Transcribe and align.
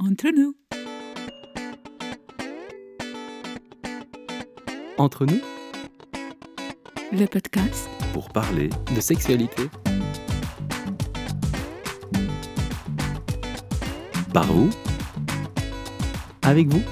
Entre 0.00 0.28
nous. 0.30 0.54
Entre 4.96 5.26
nous, 5.26 5.40
Le 7.10 7.26
podcast 7.26 7.88
pour 8.12 8.28
parler 8.28 8.70
de 8.94 9.00
sexualité. 9.00 9.62
Par 14.32 14.44
vous, 14.46 14.70
avec 16.42 16.68
vous. 16.68 16.82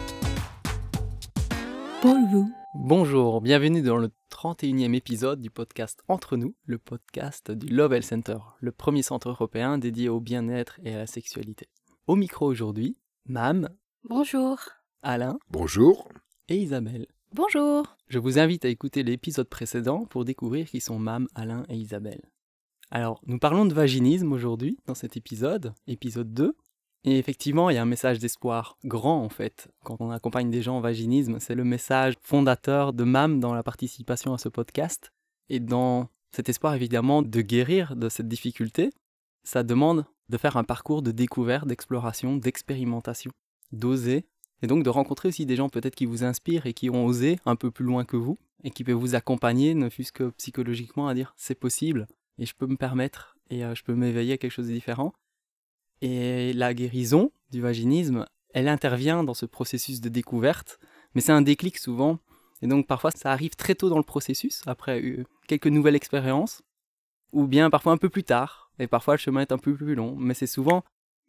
pour 2.03 2.17
vous. 2.33 2.51
Bonjour, 2.75 3.41
bienvenue 3.41 3.83
dans 3.83 3.99
le 3.99 4.11
31e 4.33 4.95
épisode 4.95 5.41
du 5.41 5.51
podcast 5.51 6.03
Entre 6.09 6.37
nous, 6.37 6.57
le 6.65 6.79
podcast 6.79 7.53
du 7.53 7.69
Love 7.69 7.93
Health 7.93 8.05
Center, 8.05 8.39
le 8.59 8.73
premier 8.73 9.03
centre 9.03 9.29
européen 9.29 9.79
dédié 9.79 10.09
au 10.09 10.19
bien-être 10.19 10.81
et 10.83 10.93
à 10.93 10.99
la 10.99 11.07
sexualité. 11.07 11.69
Au 12.07 12.15
micro 12.15 12.47
aujourd'hui, 12.47 12.97
Mam, 13.29 13.69
Bonjour. 14.09 14.61
Alain 15.03 15.41
Bonjour. 15.51 16.09
et 16.49 16.57
Isabelle. 16.57 17.07
Bonjour. 17.33 17.97
Je 18.07 18.21
vous 18.21 18.39
invite 18.39 18.65
à 18.65 18.69
écouter 18.69 19.03
l'épisode 19.03 19.49
précédent 19.49 20.05
pour 20.05 20.25
découvrir 20.25 20.69
qui 20.69 20.81
sont 20.81 21.01
Mam, 21.01 21.27
Alain 21.35 21.65
et 21.69 21.75
Isabelle. 21.75 22.23
Alors, 22.93 23.21
nous 23.27 23.41
parlons 23.41 23.67
de 23.67 23.75
vaginisme 23.75 24.33
aujourd'hui 24.33 24.79
dans 24.87 24.95
cet 24.95 25.17
épisode, 25.17 25.75
épisode 25.89 26.33
2. 26.33 26.57
Et 27.03 27.19
effectivement, 27.19 27.71
il 27.71 27.75
y 27.75 27.79
a 27.79 27.83
un 27.83 27.87
message 27.87 28.21
d'espoir 28.21 28.79
grand 28.85 29.21
en 29.25 29.29
fait 29.29 29.69
quand 29.83 29.97
on 30.01 30.11
accompagne 30.13 30.51
des 30.51 30.63
gens 30.63 30.77
en 30.77 30.81
vaginisme. 30.81 31.41
C'est 31.41 31.57
le 31.57 31.65
message 31.65 32.15
fondateur 32.23 32.93
de 32.93 33.03
Mam 33.03 33.41
dans 33.41 33.53
la 33.53 33.65
participation 33.65 34.33
à 34.33 34.39
ce 34.39 34.49
podcast. 34.49 35.13
Et 35.49 35.59
dans 35.59 36.09
cet 36.31 36.49
espoir 36.49 36.75
évidemment 36.75 37.23
de 37.23 37.41
guérir 37.41 37.97
de 37.97 38.09
cette 38.09 38.29
difficulté, 38.29 38.93
ça 39.43 39.65
demande 39.65 40.05
de 40.29 40.37
faire 40.37 40.57
un 40.57 40.65
parcours 40.65 41.03
de 41.03 41.13
découverte, 41.13 41.67
d'exploration, 41.67 42.37
d'expérimentation, 42.37 43.31
d'oser 43.73 44.25
et 44.63 44.67
donc 44.67 44.83
de 44.83 44.91
rencontrer 44.91 45.29
aussi 45.29 45.47
des 45.47 45.57
gens 45.57 45.69
peut-être 45.69 45.95
qui 45.95 46.07
vous 46.07 46.25
inspirent 46.25 46.67
et 46.67 46.73
qui 46.73 46.91
ont 46.91 47.05
osé 47.05 47.39
un 47.45 47.57
peu 47.57 47.71
plus 47.71 47.85
loin 47.85 48.05
que 48.05 48.17
vous 48.17 48.39
et 48.65 48.71
qui 48.71 48.85
peuvent 48.85 48.97
vous 48.97 49.15
accompagner, 49.15 49.75
ne 49.75 49.89
fût-ce 49.89 50.13
que 50.13 50.31
psychologiquement, 50.31 51.09
à 51.09 51.15
dire 51.15 51.35
c'est 51.37 51.55
possible 51.55 52.07
et 52.39 52.47
je 52.47 52.55
peux 52.55 52.67
me 52.67 52.77
permettre 52.77 53.37
et 53.51 53.65
euh, 53.65 53.75
je 53.75 53.85
peux 53.85 53.95
m'éveiller 53.95 54.35
à 54.35 54.39
quelque 54.39 54.53
chose 54.53 54.69
de 54.69 54.73
différent. 54.73 55.13
Et 56.03 56.53
la 56.53 56.75
guérison 56.75 57.33
du 57.51 57.61
vaginisme, 57.61 58.27
elle 58.53 58.69
intervient 58.69 59.25
dans 59.25 59.35
ce 59.35 59.47
processus 59.47 60.01
de 60.01 60.09
découverte, 60.09 60.79
mais 61.15 61.21
c'est 61.21 61.33
un 61.33 61.43
déclic 61.43 61.79
souvent. 61.79 62.19
Et 62.63 62.67
donc 62.67 62.87
parfois 62.87 63.11
ça 63.11 63.33
arrive 63.33 63.55
très 63.55 63.75
tôt 63.75 63.89
dans 63.89 63.99
le 63.99 64.03
processus, 64.03 64.63
après 64.67 65.03
euh, 65.03 65.25
quelques 65.47 65.67
nouvelles 65.67 65.95
expériences, 65.95 66.63
ou 67.33 67.47
bien 67.47 67.71
parfois 67.71 67.93
un 67.93 67.99
peu 67.99 68.09
plus 68.09 68.25
tard, 68.25 68.66
et 68.79 68.87
parfois 68.87 69.15
le 69.15 69.19
chemin 69.19 69.41
est 69.41 69.53
un 69.53 69.59
peu 69.59 69.75
plus 69.75 69.95
long, 69.95 70.17
mais 70.19 70.35
c'est 70.35 70.47
souvent 70.47 70.85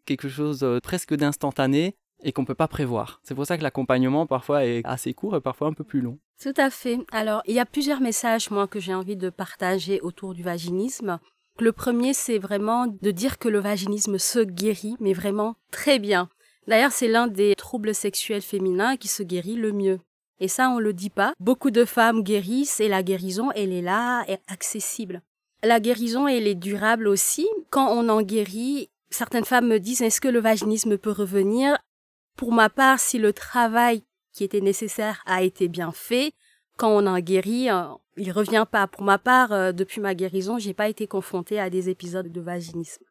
quelque 0.05 0.29
chose 0.29 0.63
euh, 0.63 0.79
presque 0.79 1.13
d'instantané 1.15 1.95
et 2.23 2.31
qu'on 2.31 2.41
ne 2.41 2.47
peut 2.47 2.55
pas 2.55 2.67
prévoir. 2.67 3.19
C'est 3.23 3.35
pour 3.35 3.45
ça 3.45 3.57
que 3.57 3.63
l'accompagnement 3.63 4.25
parfois 4.25 4.65
est 4.65 4.81
assez 4.85 5.13
court 5.13 5.35
et 5.35 5.41
parfois 5.41 5.67
un 5.67 5.73
peu 5.73 5.83
plus 5.83 6.01
long. 6.01 6.17
Tout 6.41 6.53
à 6.57 6.69
fait. 6.69 6.99
Alors, 7.11 7.41
il 7.45 7.53
y 7.53 7.59
a 7.59 7.65
plusieurs 7.65 8.01
messages, 8.01 8.49
moi, 8.49 8.67
que 8.67 8.79
j'ai 8.79 8.93
envie 8.93 9.15
de 9.15 9.29
partager 9.29 10.01
autour 10.01 10.33
du 10.33 10.43
vaginisme. 10.43 11.19
Le 11.59 11.71
premier, 11.71 12.13
c'est 12.13 12.37
vraiment 12.37 12.87
de 12.87 13.11
dire 13.11 13.39
que 13.39 13.49
le 13.49 13.59
vaginisme 13.59 14.17
se 14.17 14.39
guérit, 14.39 14.95
mais 14.99 15.13
vraiment 15.13 15.55
très 15.71 15.99
bien. 15.99 16.29
D'ailleurs, 16.67 16.91
c'est 16.91 17.07
l'un 17.07 17.27
des 17.27 17.55
troubles 17.55 17.95
sexuels 17.95 18.41
féminins 18.41 18.97
qui 18.97 19.07
se 19.07 19.23
guérit 19.23 19.55
le 19.55 19.71
mieux. 19.71 19.99
Et 20.39 20.47
ça, 20.47 20.69
on 20.69 20.79
le 20.79 20.93
dit 20.93 21.09
pas. 21.09 21.33
Beaucoup 21.39 21.71
de 21.71 21.85
femmes 21.85 22.21
guérissent 22.21 22.79
et 22.79 22.87
la 22.87 23.01
guérison, 23.01 23.51
elle 23.55 23.73
est 23.73 23.81
là, 23.81 24.23
est 24.27 24.41
accessible. 24.47 25.21
La 25.63 25.79
guérison, 25.79 26.27
elle 26.27 26.47
est 26.47 26.55
durable 26.55 27.07
aussi. 27.07 27.47
Quand 27.69 27.91
on 27.91 28.09
en 28.09 28.21
guérit, 28.21 28.89
certaines 29.09 29.45
femmes 29.45 29.67
me 29.67 29.79
disent, 29.79 30.01
est-ce 30.01 30.21
que 30.21 30.27
le 30.27 30.39
vaginisme 30.39 30.97
peut 30.97 31.11
revenir? 31.11 31.77
Pour 32.35 32.51
ma 32.51 32.69
part, 32.69 32.99
si 32.99 33.17
le 33.17 33.33
travail 33.33 34.03
qui 34.33 34.43
était 34.43 34.61
nécessaire 34.61 35.23
a 35.25 35.41
été 35.41 35.67
bien 35.67 35.91
fait, 35.91 36.33
quand 36.77 36.89
on 36.89 37.07
en 37.07 37.19
guérit, 37.19 37.71
euh, 37.71 37.85
il 38.17 38.31
revient 38.31 38.65
pas. 38.69 38.85
Pour 38.85 39.01
ma 39.03 39.17
part, 39.17 39.51
euh, 39.51 39.71
depuis 39.71 39.99
ma 39.99 40.13
guérison, 40.13 40.59
j'ai 40.59 40.75
pas 40.75 40.89
été 40.89 41.07
confrontée 41.07 41.59
à 41.59 41.71
des 41.71 41.89
épisodes 41.89 42.31
de 42.31 42.41
vaginisme. 42.41 43.03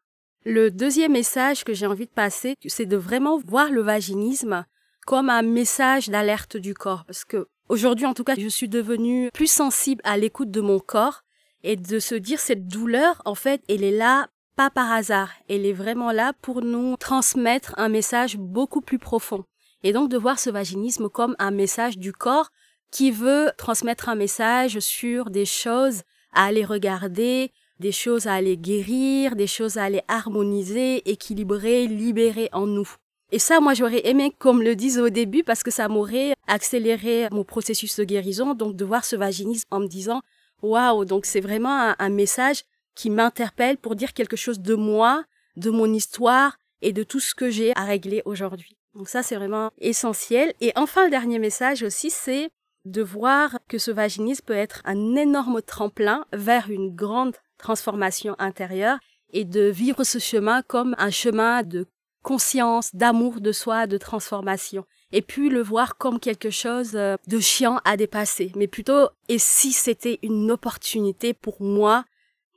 Le 0.45 0.71
deuxième 0.71 1.11
message 1.11 1.65
que 1.65 1.73
j'ai 1.73 1.85
envie 1.85 2.05
de 2.05 2.11
passer, 2.11 2.55
c'est 2.65 2.85
de 2.85 2.95
vraiment 2.95 3.37
voir 3.37 3.69
le 3.69 3.81
vaginisme 3.81 4.65
comme 5.05 5.29
un 5.29 5.41
message 5.41 6.07
d'alerte 6.07 6.55
du 6.55 6.73
corps. 6.73 7.03
Parce 7.05 7.25
que 7.25 7.49
aujourd'hui, 7.67 8.05
en 8.05 8.13
tout 8.13 8.23
cas, 8.23 8.35
je 8.37 8.47
suis 8.47 8.69
devenue 8.69 9.29
plus 9.33 9.51
sensible 9.51 10.01
à 10.05 10.17
l'écoute 10.17 10.51
de 10.51 10.61
mon 10.61 10.79
corps 10.79 11.23
et 11.67 11.75
de 11.75 11.99
se 11.99 12.15
dire 12.15 12.39
cette 12.39 12.65
douleur, 12.67 13.21
en 13.25 13.35
fait, 13.35 13.61
elle 13.67 13.83
est 13.83 13.91
là 13.91 14.29
pas 14.55 14.69
par 14.69 14.89
hasard. 14.89 15.31
Elle 15.49 15.65
est 15.65 15.73
vraiment 15.73 16.13
là 16.13 16.31
pour 16.41 16.61
nous 16.61 16.95
transmettre 16.95 17.73
un 17.75 17.89
message 17.89 18.37
beaucoup 18.37 18.79
plus 18.79 18.99
profond. 18.99 19.43
Et 19.83 19.91
donc 19.91 20.09
de 20.09 20.17
voir 20.17 20.39
ce 20.39 20.49
vaginisme 20.49 21.09
comme 21.09 21.35
un 21.39 21.51
message 21.51 21.97
du 21.97 22.13
corps 22.13 22.51
qui 22.89 23.11
veut 23.11 23.51
transmettre 23.57 24.07
un 24.07 24.15
message 24.15 24.79
sur 24.79 25.29
des 25.29 25.43
choses 25.45 26.03
à 26.33 26.45
aller 26.45 26.63
regarder, 26.63 27.51
des 27.81 27.91
choses 27.91 28.27
à 28.27 28.35
aller 28.35 28.55
guérir, 28.55 29.35
des 29.35 29.45
choses 29.45 29.77
à 29.77 29.83
aller 29.83 30.03
harmoniser, 30.07 31.07
équilibrer, 31.09 31.85
libérer 31.85 32.47
en 32.53 32.65
nous. 32.65 32.89
Et 33.33 33.39
ça, 33.39 33.59
moi, 33.59 33.73
j'aurais 33.73 34.07
aimé 34.07 34.33
qu'on 34.39 34.53
me 34.53 34.63
le 34.63 34.77
dise 34.77 34.99
au 34.99 35.09
début 35.09 35.43
parce 35.43 35.63
que 35.63 35.71
ça 35.71 35.89
m'aurait 35.89 36.33
accéléré 36.47 37.27
mon 37.29 37.43
processus 37.43 37.97
de 37.97 38.05
guérison. 38.05 38.53
Donc, 38.53 38.77
de 38.77 38.85
voir 38.85 39.03
ce 39.03 39.17
vaginisme 39.17 39.67
en 39.69 39.81
me 39.81 39.87
disant, 39.87 40.21
waouh, 40.61 41.05
donc 41.05 41.25
c'est 41.25 41.41
vraiment 41.41 41.89
un, 41.89 41.95
un 41.99 42.09
message 42.09 42.63
qui 42.95 43.09
m'interpelle 43.09 43.77
pour 43.77 43.95
dire 43.95 44.13
quelque 44.13 44.35
chose 44.35 44.59
de 44.59 44.75
moi, 44.75 45.23
de 45.55 45.69
mon 45.69 45.91
histoire 45.93 46.57
et 46.81 46.93
de 46.93 47.03
tout 47.03 47.19
ce 47.19 47.35
que 47.35 47.49
j'ai 47.49 47.75
à 47.77 47.83
régler 47.83 48.21
aujourd'hui. 48.25 48.77
Donc 48.95 49.09
ça, 49.09 49.21
c'est 49.21 49.35
vraiment 49.35 49.71
essentiel. 49.77 50.53
Et 50.59 50.71
enfin, 50.75 51.05
le 51.05 51.11
dernier 51.11 51.37
message 51.37 51.83
aussi, 51.83 52.09
c'est 52.09 52.49
de 52.85 53.01
voir 53.01 53.59
que 53.67 53.77
ce 53.77 53.91
vaginisme 53.91 54.45
peut 54.45 54.53
être 54.53 54.81
un 54.85 55.15
énorme 55.15 55.61
tremplin 55.61 56.25
vers 56.33 56.69
une 56.71 56.95
grande 56.95 57.35
transformation 57.57 58.35
intérieure 58.39 58.97
et 59.31 59.45
de 59.45 59.69
vivre 59.69 60.03
ce 60.03 60.19
chemin 60.19 60.61
comme 60.63 60.95
un 60.97 61.11
chemin 61.11 61.63
de 61.63 61.85
conscience, 62.23 62.95
d'amour 62.95 63.41
de 63.41 63.51
soi, 63.51 63.87
de 63.87 63.97
transformation. 63.97 64.85
Et 65.11 65.21
puis 65.21 65.49
le 65.49 65.61
voir 65.61 65.97
comme 65.97 66.19
quelque 66.19 66.49
chose 66.49 66.95
euh, 66.95 67.15
de 67.27 67.39
chiant 67.39 67.79
à 67.85 67.95
dépasser, 67.95 68.51
mais 68.55 68.67
plutôt, 68.67 69.09
et 69.29 69.39
si 69.39 69.71
c'était 69.71 70.19
une 70.21 70.51
opportunité 70.51 71.33
pour 71.33 71.61
moi 71.61 72.03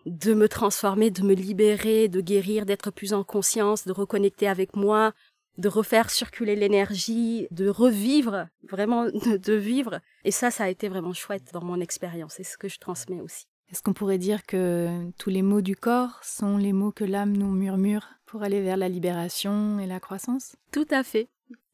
de 0.07 0.35
me 0.35 0.49
transformer, 0.49 1.11
de 1.11 1.23
me 1.23 1.35
libérer, 1.35 2.09
de 2.09 2.21
guérir, 2.21 2.67
d'être 2.67 2.91
plus 2.91 3.13
en 3.13 3.23
conscience, 3.23 3.87
de 3.87 3.93
reconnecter 3.93 4.49
avec 4.49 4.75
moi, 4.75 5.13
de 5.59 5.69
refaire 5.69 6.11
circuler 6.11 6.57
l'énergie, 6.57 7.47
de 7.51 7.69
revivre, 7.69 8.49
vraiment 8.69 9.05
de, 9.07 9.37
de, 9.37 9.53
vivre. 9.53 10.01
Et 10.25 10.31
ça, 10.31 10.51
ça 10.51 10.65
a 10.65 10.69
été 10.69 10.89
vraiment 10.89 11.13
chouette 11.13 11.53
dans 11.53 11.63
mon 11.63 11.81
expérience. 11.81 12.35
C'est 12.37 12.45
ce 12.45 12.57
que 12.57 12.69
je 12.69 12.79
transmets 12.79 13.21
aussi. 13.21 13.47
Est-ce 13.71 13.83
qu'on 13.83 13.93
pourrait 13.93 14.19
dire 14.19 14.47
que 14.47 15.11
tous 15.17 15.31
les 15.31 15.43
mots 15.43 15.61
du 15.61 15.77
corps 15.77 16.19
sont 16.25 16.57
les 16.57 16.73
mots 16.73 16.91
que 16.91 17.05
l'âme 17.05 17.37
nous 17.37 17.53
murmure 17.53 18.09
pour 18.27 18.43
aller 18.43 18.61
vers 18.61 18.77
la 18.77 18.89
libération 18.89 19.79
et 19.79 19.87
la 19.87 20.01
croissance? 20.01 20.57
Tout 20.73 20.89
à 20.91 21.05
fait. 21.05 21.29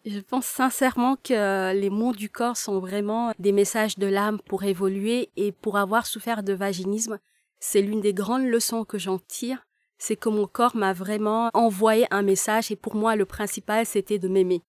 Je 0.09 0.21
pense 0.21 0.47
sincèrement 0.47 1.17
que 1.17 1.75
les 1.75 1.91
mots 1.91 2.13
du 2.13 2.31
corps 2.31 2.57
sont 2.57 2.79
vraiment 2.79 3.33
des 3.41 3.51
messages 3.51 3.99
de 3.99 4.07
l'âme 4.07 4.39
pour 4.47 4.63
évoluer 4.63 5.31
et 5.37 5.51
pour 5.51 5.79
avoir 5.79 6.07
souffert 6.07 6.45
de 6.45 6.53
vaginisme. 6.53 7.19
C'est 7.59 7.83
l'une 7.83 8.01
des 8.01 8.15
grandes 8.15 8.47
leçons 8.47 8.85
que 8.85 8.99
j'en 8.99 9.19
tire, 9.19 9.67
c'est 9.99 10.15
que 10.15 10.29
mon 10.29 10.47
corps 10.47 10.77
m'a 10.77 10.93
vraiment 10.93 11.51
envoyé 11.55 12.07
un 12.13 12.23
message 12.23 12.71
et 12.71 12.77
pour 12.77 12.95
moi 12.95 13.17
le 13.17 13.25
principal 13.25 13.85
c'était 13.85 14.21
de 14.21 14.29
m'aimer. 14.29 14.63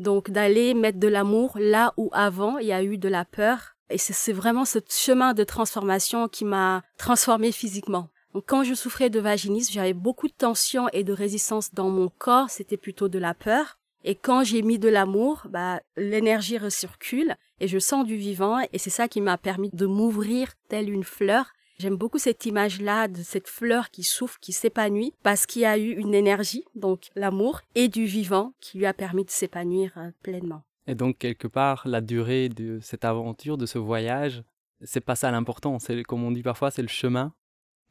Donc 0.00 0.30
d'aller 0.30 0.74
mettre 0.74 0.98
de 0.98 1.06
l'amour 1.06 1.56
là 1.60 1.94
où 1.96 2.10
avant 2.12 2.58
il 2.58 2.66
y 2.66 2.72
a 2.72 2.82
eu 2.82 2.98
de 2.98 3.08
la 3.08 3.24
peur 3.24 3.76
et 3.90 3.98
c'est 3.98 4.32
vraiment 4.32 4.64
ce 4.64 4.80
chemin 4.88 5.34
de 5.34 5.44
transformation 5.44 6.26
qui 6.26 6.44
m'a 6.44 6.82
transformée 6.98 7.52
physiquement. 7.52 8.08
Donc 8.34 8.44
quand 8.46 8.64
je 8.64 8.74
souffrais 8.74 9.10
de 9.10 9.20
vaginisme, 9.20 9.72
j'avais 9.72 9.92
beaucoup 9.92 10.26
de 10.26 10.32
tension 10.32 10.88
et 10.92 11.04
de 11.04 11.12
résistance 11.12 11.74
dans 11.74 11.90
mon 11.90 12.08
corps, 12.08 12.50
c'était 12.50 12.76
plutôt 12.76 13.08
de 13.08 13.18
la 13.20 13.34
peur. 13.34 13.79
Et 14.04 14.14
quand 14.14 14.44
j'ai 14.44 14.62
mis 14.62 14.78
de 14.78 14.88
l'amour, 14.88 15.42
bah, 15.50 15.80
l'énergie 15.96 16.58
recircule 16.58 17.34
et 17.60 17.68
je 17.68 17.78
sens 17.78 18.06
du 18.06 18.16
vivant 18.16 18.58
et 18.72 18.78
c'est 18.78 18.90
ça 18.90 19.08
qui 19.08 19.20
m'a 19.20 19.36
permis 19.38 19.70
de 19.72 19.86
m'ouvrir 19.86 20.54
telle 20.68 20.90
une 20.90 21.04
fleur 21.04 21.52
J'aime 21.80 21.96
beaucoup 21.96 22.18
cette 22.18 22.44
image-là 22.44 23.08
de 23.08 23.22
cette 23.22 23.48
fleur 23.48 23.90
qui 23.90 24.02
souffle, 24.02 24.38
qui 24.42 24.52
s'épanouit, 24.52 25.14
parce 25.22 25.46
qu'il 25.46 25.62
y 25.62 25.64
a 25.64 25.78
eu 25.78 25.92
une 25.92 26.12
énergie, 26.12 26.62
donc 26.74 27.08
l'amour, 27.16 27.62
et 27.74 27.88
du 27.88 28.04
vivant 28.04 28.52
qui 28.60 28.76
lui 28.76 28.84
a 28.84 28.92
permis 28.92 29.24
de 29.24 29.30
s'épanouir 29.30 29.90
euh, 29.96 30.10
pleinement. 30.22 30.62
Et 30.86 30.94
donc, 30.94 31.16
quelque 31.16 31.48
part, 31.48 31.88
la 31.88 32.02
durée 32.02 32.50
de 32.50 32.80
cette 32.82 33.06
aventure, 33.06 33.56
de 33.56 33.64
ce 33.64 33.78
voyage, 33.78 34.42
c'est 34.82 35.00
pas 35.00 35.16
ça 35.16 35.30
l'important. 35.30 35.78
C'est, 35.78 36.02
comme 36.02 36.22
on 36.22 36.30
dit 36.30 36.42
parfois, 36.42 36.70
c'est 36.70 36.82
le 36.82 36.88
chemin. 36.88 37.32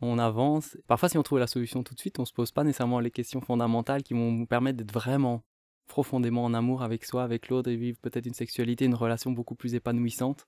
On 0.01 0.19
avance. 0.19 0.77
Parfois, 0.85 1.09
si 1.09 1.17
on 1.17 1.23
trouve 1.23 1.39
la 1.39 1.47
solution 1.47 1.81
tout 1.81 1.95
de 1.95 1.99
suite, 1.99 2.19
on 2.19 2.25
se 2.25 2.33
pose 2.33 2.51
pas 2.51 2.63
nécessairement 2.63 2.99
les 2.99 3.09
questions 3.09 3.41
fondamentales 3.41 4.03
qui 4.03 4.13
vont 4.13 4.31
nous 4.31 4.45
permettre 4.45 4.77
d'être 4.77 4.93
vraiment 4.93 5.41
profondément 5.89 6.45
en 6.45 6.53
amour 6.53 6.83
avec 6.83 7.03
soi, 7.03 7.23
avec 7.23 7.49
l'autre 7.49 7.69
et 7.69 7.75
vivre 7.75 7.97
peut-être 7.99 8.25
une 8.25 8.33
sexualité, 8.33 8.85
une 8.85 8.95
relation 8.95 9.31
beaucoup 9.31 9.55
plus 9.55 9.75
épanouissante 9.75 10.47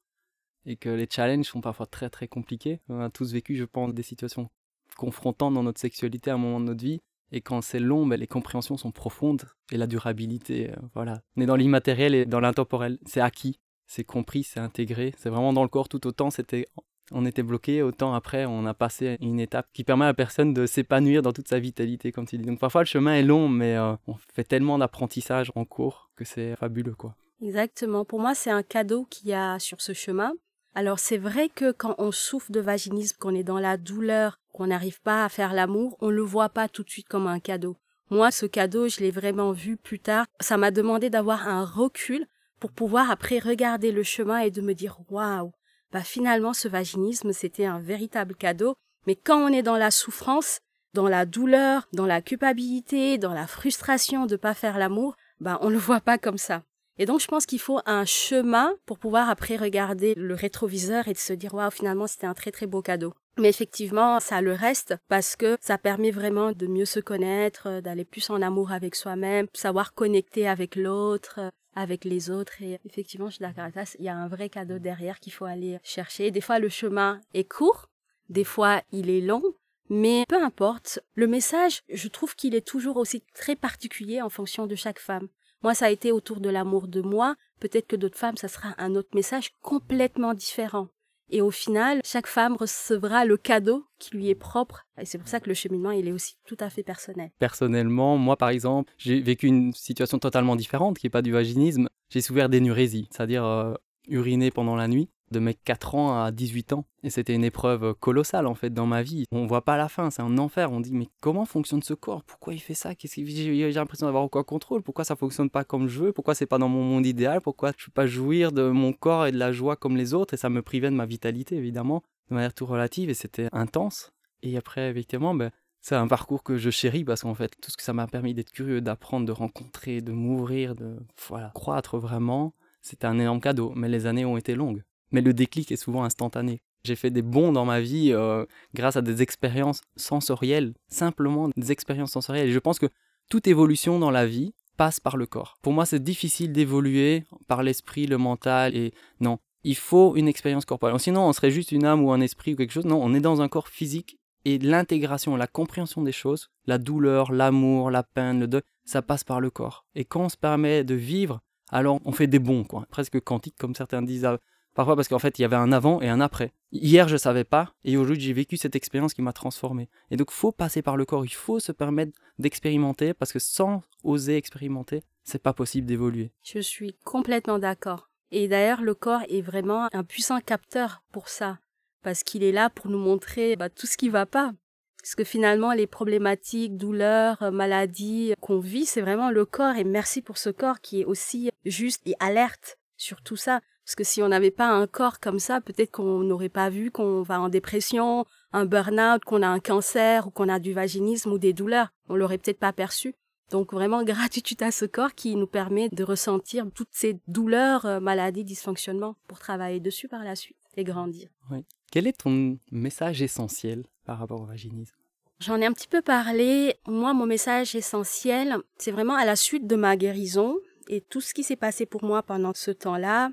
et 0.66 0.78
que 0.78 0.90
les 0.90 1.08
challenges 1.10 1.48
sont 1.48 1.60
parfois 1.60 1.88
très 1.88 2.10
très 2.10 2.30
compliqués. 2.30 2.80
On 2.88 3.02
a 3.02 3.10
tous 3.10 3.34
vécu, 3.34 3.58
je 3.58 3.66
pense, 3.66 3.94
des 3.94 4.04
situations 4.04 4.50
confrontantes 4.96 5.54
dans 5.54 5.64
notre 5.64 5.80
sexualité 5.80 6.32
à 6.32 6.36
un 6.36 6.38
moment 6.38 6.60
de 6.60 6.66
notre 6.66 6.84
vie 6.84 7.02
Et 7.32 7.42
quand 7.42 7.62
c'est 7.62 7.80
long, 7.80 8.06
ben, 8.06 8.20
les 8.20 8.28
compréhensions 8.28 8.78
sont 8.78 8.92
profondes 8.92 9.44
et 9.72 9.78
la 9.78 9.88
durabilité, 9.88 10.72
euh, 10.72 10.76
voilà. 10.94 11.22
On 11.36 11.42
est 11.42 11.46
dans 11.46 11.56
l'immatériel 11.56 12.14
et 12.14 12.26
dans 12.26 12.40
l'intemporel. 12.40 13.00
C'est 13.06 13.22
acquis, 13.22 13.60
c'est 13.88 14.04
compris, 14.04 14.44
c'est 14.44 14.60
intégré. 14.60 15.14
C'est 15.18 15.30
vraiment 15.30 15.54
dans 15.54 15.64
le 15.64 15.70
corps 15.70 15.90
tout 15.90 16.06
autant. 16.08 16.30
C'était, 16.30 16.68
on 17.12 17.26
était 17.26 17.44
bloqué, 17.44 17.82
autant 17.82 18.14
après 18.14 18.46
on 18.46 18.66
a 18.66 18.74
passé 18.74 19.18
une 19.22 19.40
étape 19.40 19.68
qui 19.74 19.84
permet 19.84 20.06
à 20.06 20.10
la 20.10 20.14
personne 20.14 20.54
de 20.54 20.66
s'épanouir 20.66 21.22
dans 21.22 21.34
toute 21.34 21.48
sa 21.48 21.60
vitalité, 21.60 22.12
comme 22.12 22.26
tu 22.26 22.38
dis. 22.38 22.46
Donc 22.46 22.60
parfois 22.60 22.82
le 22.82 22.88
chemin 22.88 23.16
est 23.16 23.24
long, 23.24 23.50
mais 23.50 23.76
euh, 23.76 23.94
on 24.08 24.16
fait 24.34 24.44
tellement 24.44 24.78
d'apprentissage 24.78 25.52
en 25.56 25.66
cours 25.66 26.10
que 26.16 26.26
c'est 26.26 26.56
fabuleux, 26.56 26.96
quoi. 26.96 27.16
Exactement. 27.42 28.06
Pour 28.06 28.20
moi, 28.20 28.36
c'est 28.36 28.52
un 28.52 28.64
cadeau 28.64 29.06
qu'il 29.10 29.30
y 29.30 29.34
a 29.34 29.58
sur 29.60 29.82
ce 29.82 29.94
chemin. 29.94 30.34
Alors 30.74 31.00
c'est 31.00 31.18
vrai 31.18 31.50
que 31.50 31.72
quand 31.72 31.96
on 31.98 32.12
souffre 32.12 32.52
de 32.52 32.60
vaginisme, 32.60 33.18
qu'on 33.20 33.36
est 33.36 33.44
dans 33.44 33.60
la 33.60 33.78
douleur, 33.78 34.40
qu'on 34.54 34.68
n'arrive 34.68 35.02
pas 35.02 35.26
à 35.26 35.30
faire 35.30 35.54
l'amour, 35.54 35.98
on 36.00 36.10
le 36.10 36.22
voit 36.22 36.50
pas 36.50 36.70
tout 36.70 36.84
de 36.84 36.90
suite 36.90 37.10
comme 37.10 37.28
un 37.28 37.40
cadeau. 37.40 37.76
Moi, 38.10 38.32
ce 38.32 38.46
cadeau, 38.46 38.90
je 38.90 39.00
l'ai 39.00 39.12
vraiment 39.12 39.52
vu 39.52 39.78
plus 39.78 40.00
tard. 40.00 40.26
Ça 40.40 40.58
m'a 40.58 40.72
demandé 40.72 41.10
d'avoir 41.10 41.48
un 41.48 41.66
recul 41.66 42.26
pour 42.60 42.72
pouvoir 42.72 43.10
après 43.10 43.40
regarder 43.40 43.92
le 43.92 44.04
chemin 44.04 44.40
et 44.40 44.52
de 44.52 44.62
me 44.62 44.74
dire 44.74 45.00
waouh, 45.10 45.52
bah 45.92 46.02
finalement 46.02 46.54
ce 46.54 46.68
vaginisme 46.68 47.34
c'était 47.34 47.66
un 47.66 47.80
véritable 47.80 48.36
cadeau. 48.36 48.76
Mais 49.08 49.16
quand 49.16 49.38
on 49.38 49.54
est 49.54 49.64
dans 49.64 49.78
la 49.78 49.92
souffrance, 49.92 50.60
dans 50.94 51.08
la 51.08 51.26
douleur, 51.26 51.88
dans 51.94 52.06
la 52.06 52.22
culpabilité, 52.22 53.18
dans 53.18 53.34
la 53.34 53.48
frustration 53.48 54.26
de 54.26 54.36
pas 54.36 54.54
faire 54.54 54.78
l'amour, 54.78 55.16
bah 55.40 55.58
on 55.62 55.70
le 55.70 55.78
voit 55.78 56.02
pas 56.02 56.18
comme 56.18 56.38
ça. 56.38 56.64
Et 56.98 57.06
donc, 57.06 57.20
je 57.20 57.28
pense 57.28 57.46
qu'il 57.46 57.60
faut 57.60 57.80
un 57.86 58.06
chemin 58.06 58.76
pour 58.86 59.00
pouvoir 59.00 59.30
après 59.30 59.56
regarder 59.56 60.14
le 60.16 60.36
rétroviseur 60.36 61.08
et 61.08 61.14
de 61.14 61.18
se 61.18 61.34
dire, 61.34 61.54
waouh, 61.54 61.72
finalement, 61.72 62.06
c'était 62.06 62.28
un 62.28 62.36
très, 62.36 62.52
très 62.52 62.68
beau 62.68 62.82
cadeau. 62.82 63.14
Mais 63.38 63.50
effectivement, 63.50 64.20
ça 64.20 64.42
le 64.42 64.54
reste 64.54 64.96
parce 65.08 65.36
que 65.36 65.58
ça 65.62 65.78
permet 65.78 66.12
vraiment 66.12 66.52
de 66.52 66.68
mieux 66.68 66.86
se 66.86 67.00
connaître, 67.00 67.80
d'aller 67.80 68.06
plus 68.06 68.30
en 68.30 68.42
amour 68.42 68.72
avec 68.72 68.96
soi-même, 68.96 69.48
savoir 69.54 69.94
connecter 69.94 70.48
avec 70.48 70.76
l'autre, 70.76 71.52
avec 71.76 72.04
les 72.04 72.30
autres. 72.30 72.62
Et 72.62 72.80
effectivement, 72.86 73.30
suis 73.30 73.40
d'accord 73.40 73.68
il 74.00 74.06
y 74.06 74.10
a 74.10 74.16
un 74.16 74.28
vrai 74.28 74.50
cadeau 74.50 74.80
derrière 74.80 75.20
qu'il 75.20 75.34
faut 75.34 75.46
aller 75.46 75.80
chercher. 75.84 76.32
Des 76.32 76.42
fois, 76.42 76.60
le 76.60 76.70
chemin 76.70 77.22
est 77.34 77.50
court, 77.50 77.90
des 78.30 78.44
fois, 78.44 78.82
il 78.92 79.10
est 79.10 79.22
long, 79.22 79.44
mais 79.90 80.26
peu 80.28 80.42
importe, 80.42 81.00
le 81.16 81.28
message, 81.28 81.82
je 81.90 82.08
trouve 82.08 82.36
qu'il 82.36 82.56
est 82.56 82.66
toujours 82.66 82.98
aussi 82.98 83.24
très 83.34 83.56
particulier 83.56 84.22
en 84.22 84.30
fonction 84.30 84.68
de 84.68 84.76
chaque 84.76 85.00
femme. 85.00 85.28
Moi, 85.64 85.74
ça 85.74 85.88
a 85.88 85.90
été 85.90 86.12
autour 86.12 86.40
de 86.40 86.50
l'amour 86.50 86.88
de 86.88 87.02
moi. 87.02 87.36
Peut-être 87.60 87.88
que 87.88 87.96
d'autres 87.96 88.18
femmes, 88.18 88.38
ça 88.38 88.48
sera 88.48 88.74
un 88.78 88.96
autre 88.96 89.10
message 89.14 89.52
complètement 89.62 90.34
différent. 90.34 90.88
Et 91.32 91.42
au 91.42 91.52
final, 91.52 92.02
chaque 92.04 92.28
femme 92.28 92.56
recevra 92.58 93.26
le 93.26 93.38
cadeau 93.38 93.86
qui 94.00 94.16
lui 94.16 94.30
est 94.30 94.36
propre. 94.36 94.86
Et 95.00 95.06
c'est 95.06 95.18
pour 95.18 95.28
ça 95.28 95.40
que 95.40 95.48
le 95.48 95.54
cheminement, 95.54 95.92
il 95.92 96.08
est 96.08 96.12
aussi 96.12 96.36
tout 96.46 96.58
à 96.60 96.70
fait 96.70 96.84
personnel. 96.84 97.32
Personnellement, 97.40 98.18
moi 98.18 98.36
par 98.36 98.50
exemple, 98.50 98.92
j'ai 98.98 99.22
vécu 99.22 99.48
une 99.48 99.74
situation 99.74 100.20
totalement 100.20 100.56
différente, 100.56 101.00
qui 101.00 101.06
n'est 101.06 101.12
pas 101.12 101.22
du 101.22 101.32
vaginisme. 101.32 101.88
J'ai 102.10 102.22
souffert 102.22 102.50
d'énurésie, 102.50 103.08
c'est-à-dire 103.12 103.46
euh, 103.46 103.74
uriner 104.10 104.52
pendant 104.52 104.76
la 104.76 104.90
nuit 104.90 105.10
de 105.32 105.40
mes 105.40 105.54
4 105.54 105.96
ans 105.96 106.24
à 106.24 106.32
18 106.32 106.74
ans. 106.74 106.86
Et 107.04 107.10
c'était 107.10 107.34
une 107.34 107.44
épreuve 107.44 107.94
colossale 107.96 108.48
en 108.48 108.56
fait 108.56 108.70
dans 108.70 108.86
ma 108.86 109.02
vie. 109.02 109.26
On 109.32 109.48
voit 109.48 109.64
pas 109.64 109.78
la 109.78 109.90
fin, 109.90 110.10
c'est 110.12 110.22
un 110.22 110.38
enfer. 110.38 110.72
On 110.72 110.80
dit 110.80 110.94
mais 110.94 111.08
comment 111.20 111.46
fonctionne 111.46 111.82
ce 111.82 111.94
corps? 111.94 112.24
Pourquoi 112.24 112.54
il 112.54 112.60
fait 112.60 112.74
ça? 112.74 112.96
Qu'est-ce 112.96 113.24
j'ai 113.26 113.72
l'impression 113.72 114.06
d'avoir 114.06 114.24
aucun 114.24 114.44
contrôle 114.44 114.82
Pourquoi 114.82 115.04
ça 115.04 115.16
fonctionne 115.16 115.50
pas 115.50 115.64
comme 115.64 115.88
je 115.88 116.04
veux? 116.04 116.14
Pourquoi 116.14 116.36
c'est 116.36 116.46
pas 116.46 116.58
dans 116.58 116.70
mon 116.70 116.84
monde 116.84 117.06
idéal? 117.06 117.42
Pourquoi 117.42 117.72
je 117.78 117.86
peux 117.86 117.92
pas 117.92 118.06
jouir 118.06 118.52
de 118.52 118.70
mon 118.70 118.94
corps 118.94 119.26
et 119.26 119.32
de 119.32 119.38
la 119.38 119.52
joie 119.52 119.76
comme 119.76 119.98
les 119.98 120.14
autres? 120.14 120.34
Et 120.34 120.38
ça 120.38 120.50
me 120.50 120.62
privait 120.62 120.90
de 120.90 120.96
ma 120.96 121.06
vitalité 121.06 121.56
évidemment, 121.56 122.04
de 122.30 122.36
manière 122.36 122.54
tout 122.54 122.66
relative 122.66 123.10
et 123.10 123.14
c'était 123.14 123.48
intense. 123.52 124.12
Et 124.44 124.58
après 124.58 124.90
effectivement, 124.90 125.34
ben, 125.34 125.52
c'est 125.82 125.96
un 125.96 126.08
parcours 126.08 126.44
que 126.44 126.58
je 126.58 126.70
chéris 126.70 127.04
parce 127.04 127.22
qu'en 127.22 127.34
fait, 127.34 127.52
tout 127.60 127.72
ce 127.72 127.78
que 127.78 127.84
ça 127.84 127.94
m'a 127.94 128.08
permis 128.08 128.34
d'être 128.34 128.52
curieux, 128.52 128.82
d'apprendre, 128.82 129.26
de 129.26 129.32
rencontrer, 129.32 130.02
de 130.02 130.12
m'ouvrir, 130.12 130.76
de 130.76 130.98
voilà, 131.28 131.52
croître 131.56 131.98
vraiment, 131.98 132.54
c'était 132.82 133.08
un 133.08 133.18
énorme 133.18 133.42
cadeau. 133.42 133.74
Mais 133.76 133.90
les 133.90 134.06
années 134.06 134.26
ont 134.26 134.38
été 134.38 134.54
longues 134.54 134.84
mais 135.12 135.22
le 135.22 135.34
déclic 135.34 135.72
est 135.72 135.78
souvent 135.78 136.04
instantané. 136.04 136.62
J'ai 136.84 136.96
fait 136.96 137.12
des 137.12 137.22
bons 137.22 137.52
dans 137.52 137.66
ma 137.66 137.80
vie 137.80 138.12
euh, 138.12 138.46
grâce 138.74 138.96
à 138.96 139.02
des 139.02 139.22
expériences 139.22 139.82
sensorielles, 139.96 140.74
simplement 140.88 141.50
des 141.56 141.72
expériences 141.72 142.12
sensorielles. 142.12 142.50
Et 142.50 142.52
je 142.52 142.60
pense 142.60 142.80
que 142.80 142.88
toute 143.30 143.48
évolution 143.48 144.00
dans 144.00 144.12
la 144.12 144.26
vie 144.26 144.54
passe 144.78 145.00
par 145.00 145.16
le 145.16 145.28
corps. 145.28 145.58
Pour 145.62 145.74
moi, 145.74 145.86
c'est 145.86 146.02
difficile 146.02 146.52
d'évoluer 146.52 147.24
par 147.48 147.62
l'esprit, 147.62 148.08
le 148.08 148.18
mental, 148.18 148.76
et 148.76 148.94
non. 149.20 149.38
Il 149.64 149.76
faut 149.76 150.16
une 150.16 150.28
expérience 150.28 150.66
corporelle. 150.66 151.00
Sinon, 151.00 151.28
on 151.28 151.34
serait 151.34 151.52
juste 151.52 151.72
une 151.72 151.86
âme 151.86 152.04
ou 152.04 152.12
un 152.12 152.22
esprit 152.22 152.54
ou 152.54 152.58
quelque 152.58 152.72
chose. 152.72 152.86
Non, 152.86 153.00
on 153.02 153.14
est 153.14 153.20
dans 153.20 153.42
un 153.42 153.48
corps 153.48 153.68
physique 153.68 154.18
et 154.44 154.58
l'intégration, 154.58 155.36
la 155.36 155.48
compréhension 155.48 156.02
des 156.02 156.12
choses, 156.12 156.50
la 156.66 156.80
douleur, 156.80 157.32
l'amour, 157.32 157.92
la 157.92 158.02
peine, 158.02 158.40
le 158.40 158.48
deuil, 158.48 158.62
ça 158.86 159.04
passe 159.04 159.24
par 159.24 159.40
le 159.40 159.52
corps. 159.52 159.86
Et 159.94 160.04
quand 160.04 160.22
on 160.22 160.30
se 160.30 160.38
permet 160.38 160.84
de 160.84 160.96
vivre, 160.96 161.42
alors 161.70 162.00
on 162.06 162.12
fait 162.12 162.28
des 162.28 162.40
bons, 162.40 162.64
quoi. 162.64 162.86
Presque 162.90 163.20
quantiques, 163.22 163.58
comme 163.60 163.76
certains 163.76 164.02
disent 164.02 164.28
Parfois 164.74 164.96
parce 164.96 165.08
qu'en 165.08 165.20
fait, 165.20 165.38
il 165.38 165.42
y 165.42 165.46
avait 165.46 165.56
un 165.56 165.72
avant 165.72 166.02
et 166.02 166.08
un 166.08 166.22
après. 166.22 166.54
Hier, 166.72 167.08
je 167.08 167.18
savais 167.18 167.44
pas, 167.44 167.74
et 167.84 167.98
aujourd'hui, 167.98 168.24
j'ai 168.24 168.34
vécu 168.34 168.56
cette 168.56 168.76
expérience 168.76 169.14
qui 169.14 169.22
m'a 169.22 169.34
transformé. 169.34 169.90
Et 170.10 170.18
donc, 170.18 170.32
faut 170.32 170.54
passer 170.54 170.82
par 170.82 170.96
le 170.96 171.06
corps, 171.06 171.26
il 171.26 171.34
faut 171.34 171.60
se 171.60 171.74
permettre 171.74 172.18
d'expérimenter, 172.40 173.14
parce 173.14 173.34
que 173.34 173.40
sans 173.40 173.82
oser 174.04 174.38
expérimenter, 174.38 175.04
c'est 175.24 175.44
pas 175.44 175.54
possible 175.54 175.88
d'évoluer. 175.88 176.32
Je 176.44 176.60
suis 176.60 176.96
complètement 177.04 177.60
d'accord. 177.60 178.10
Et 178.32 178.48
d'ailleurs, 178.48 178.82
le 178.82 178.96
corps 178.96 179.24
est 179.28 179.42
vraiment 179.42 179.90
un 179.92 180.04
puissant 180.06 180.40
capteur 180.40 181.04
pour 181.12 181.28
ça, 181.28 181.60
parce 182.02 182.24
qu'il 182.24 182.44
est 182.44 182.54
là 182.54 182.70
pour 182.70 182.90
nous 182.90 183.00
montrer 183.00 183.58
bah, 183.58 183.70
tout 183.70 183.88
ce 183.88 183.98
qui 183.98 184.08
va 184.08 184.26
pas. 184.26 184.54
Parce 185.02 185.16
que 185.16 185.24
finalement, 185.24 185.74
les 185.74 185.88
problématiques, 185.88 186.78
douleurs, 186.78 187.52
maladies 187.52 188.36
qu'on 188.40 188.60
vit, 188.60 188.86
c'est 188.86 189.02
vraiment 189.02 189.32
le 189.32 189.46
corps. 189.46 189.76
Et 189.76 189.84
merci 189.84 190.22
pour 190.22 190.38
ce 190.38 190.52
corps 190.52 190.80
qui 190.80 191.02
est 191.02 191.06
aussi 191.06 191.50
juste 191.66 192.02
et 192.06 192.14
alerte 192.20 192.78
sur 192.98 193.24
tout 193.24 193.36
ça. 193.36 193.62
Parce 193.92 193.98
que 193.98 194.04
si 194.06 194.24
on 194.24 194.30
n'avait 194.30 194.52
pas 194.52 194.70
un 194.70 194.88
corps 194.88 195.20
comme 195.20 195.40
ça, 195.40 195.60
peut-être 195.60 195.92
qu'on 195.92 196.20
n'aurait 196.20 196.48
pas 196.48 196.70
vu 196.70 196.92
qu'on 196.92 197.24
va 197.24 197.42
en 197.42 197.50
dépression, 197.50 198.26
un 198.54 198.64
burn-out, 198.64 199.26
qu'on 199.26 199.42
a 199.42 199.48
un 199.50 199.60
cancer 199.60 200.28
ou 200.28 200.32
qu'on 200.32 200.48
a 200.48 200.60
du 200.60 200.72
vaginisme 200.72 201.34
ou 201.34 201.38
des 201.38 201.52
douleurs. 201.52 201.92
On 202.08 202.16
l'aurait 202.16 202.38
peut-être 202.38 202.58
pas 202.58 202.72
perçu. 202.72 203.16
Donc 203.50 203.74
vraiment 203.74 204.02
gratitude 204.06 204.64
à 204.64 204.72
ce 204.72 204.86
corps 204.86 205.14
qui 205.14 205.36
nous 205.36 205.46
permet 205.46 205.90
de 205.90 206.06
ressentir 206.06 206.66
toutes 206.74 206.94
ces 206.94 207.20
douleurs, 207.28 207.86
euh, 207.86 208.00
maladies, 208.00 208.46
dysfonctionnements 208.46 209.18
pour 209.28 209.40
travailler 209.40 209.82
dessus 209.82 210.08
par 210.08 210.24
la 210.24 210.38
suite 210.38 210.56
et 210.78 210.86
grandir. 210.86 211.28
Oui. 211.52 211.66
Quel 211.92 212.08
est 212.08 212.18
ton 212.18 212.60
message 212.72 213.22
essentiel 213.22 213.84
par 214.06 214.20
rapport 214.20 214.40
au 214.40 214.46
vaginisme? 214.46 214.96
J'en 215.42 215.60
ai 215.60 215.66
un 215.66 215.74
petit 215.74 215.90
peu 215.90 216.02
parlé. 216.02 216.76
Moi, 216.88 217.14
mon 217.14 217.26
message 217.26 217.76
essentiel, 217.76 218.56
c'est 218.78 218.92
vraiment 218.92 219.16
à 219.16 219.26
la 219.26 219.36
suite 219.36 219.68
de 219.68 219.76
ma 219.76 219.98
guérison 219.98 220.56
et 220.88 221.02
tout 221.02 221.20
ce 221.20 221.34
qui 221.34 221.44
s'est 221.44 221.58
passé 221.58 221.86
pour 221.86 222.06
moi 222.06 222.24
pendant 222.24 222.54
ce 222.54 222.72
temps-là, 222.72 223.32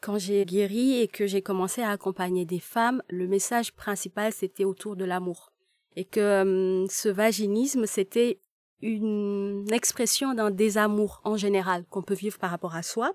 quand 0.00 0.18
j'ai 0.18 0.44
guéri 0.44 1.00
et 1.00 1.08
que 1.08 1.26
j'ai 1.26 1.42
commencé 1.42 1.82
à 1.82 1.90
accompagner 1.90 2.44
des 2.44 2.60
femmes, 2.60 3.02
le 3.08 3.26
message 3.26 3.72
principal 3.72 4.32
c'était 4.32 4.64
autour 4.64 4.96
de 4.96 5.04
l'amour. 5.04 5.52
Et 5.96 6.04
que 6.04 6.42
hum, 6.82 6.86
ce 6.90 7.08
vaginisme 7.08 7.86
c'était 7.86 8.40
une 8.82 9.66
expression 9.72 10.34
d'un 10.34 10.50
désamour 10.50 11.20
en 11.24 11.36
général 11.36 11.84
qu'on 11.88 12.02
peut 12.02 12.14
vivre 12.14 12.38
par 12.38 12.50
rapport 12.50 12.74
à 12.74 12.82
soi, 12.82 13.12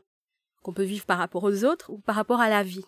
qu'on 0.64 0.74
peut 0.74 0.84
vivre 0.84 1.06
par 1.06 1.18
rapport 1.18 1.44
aux 1.44 1.64
autres 1.64 1.92
ou 1.92 2.00
par 2.00 2.16
rapport 2.16 2.42
à 2.42 2.50
la 2.50 2.64
vie. 2.64 2.86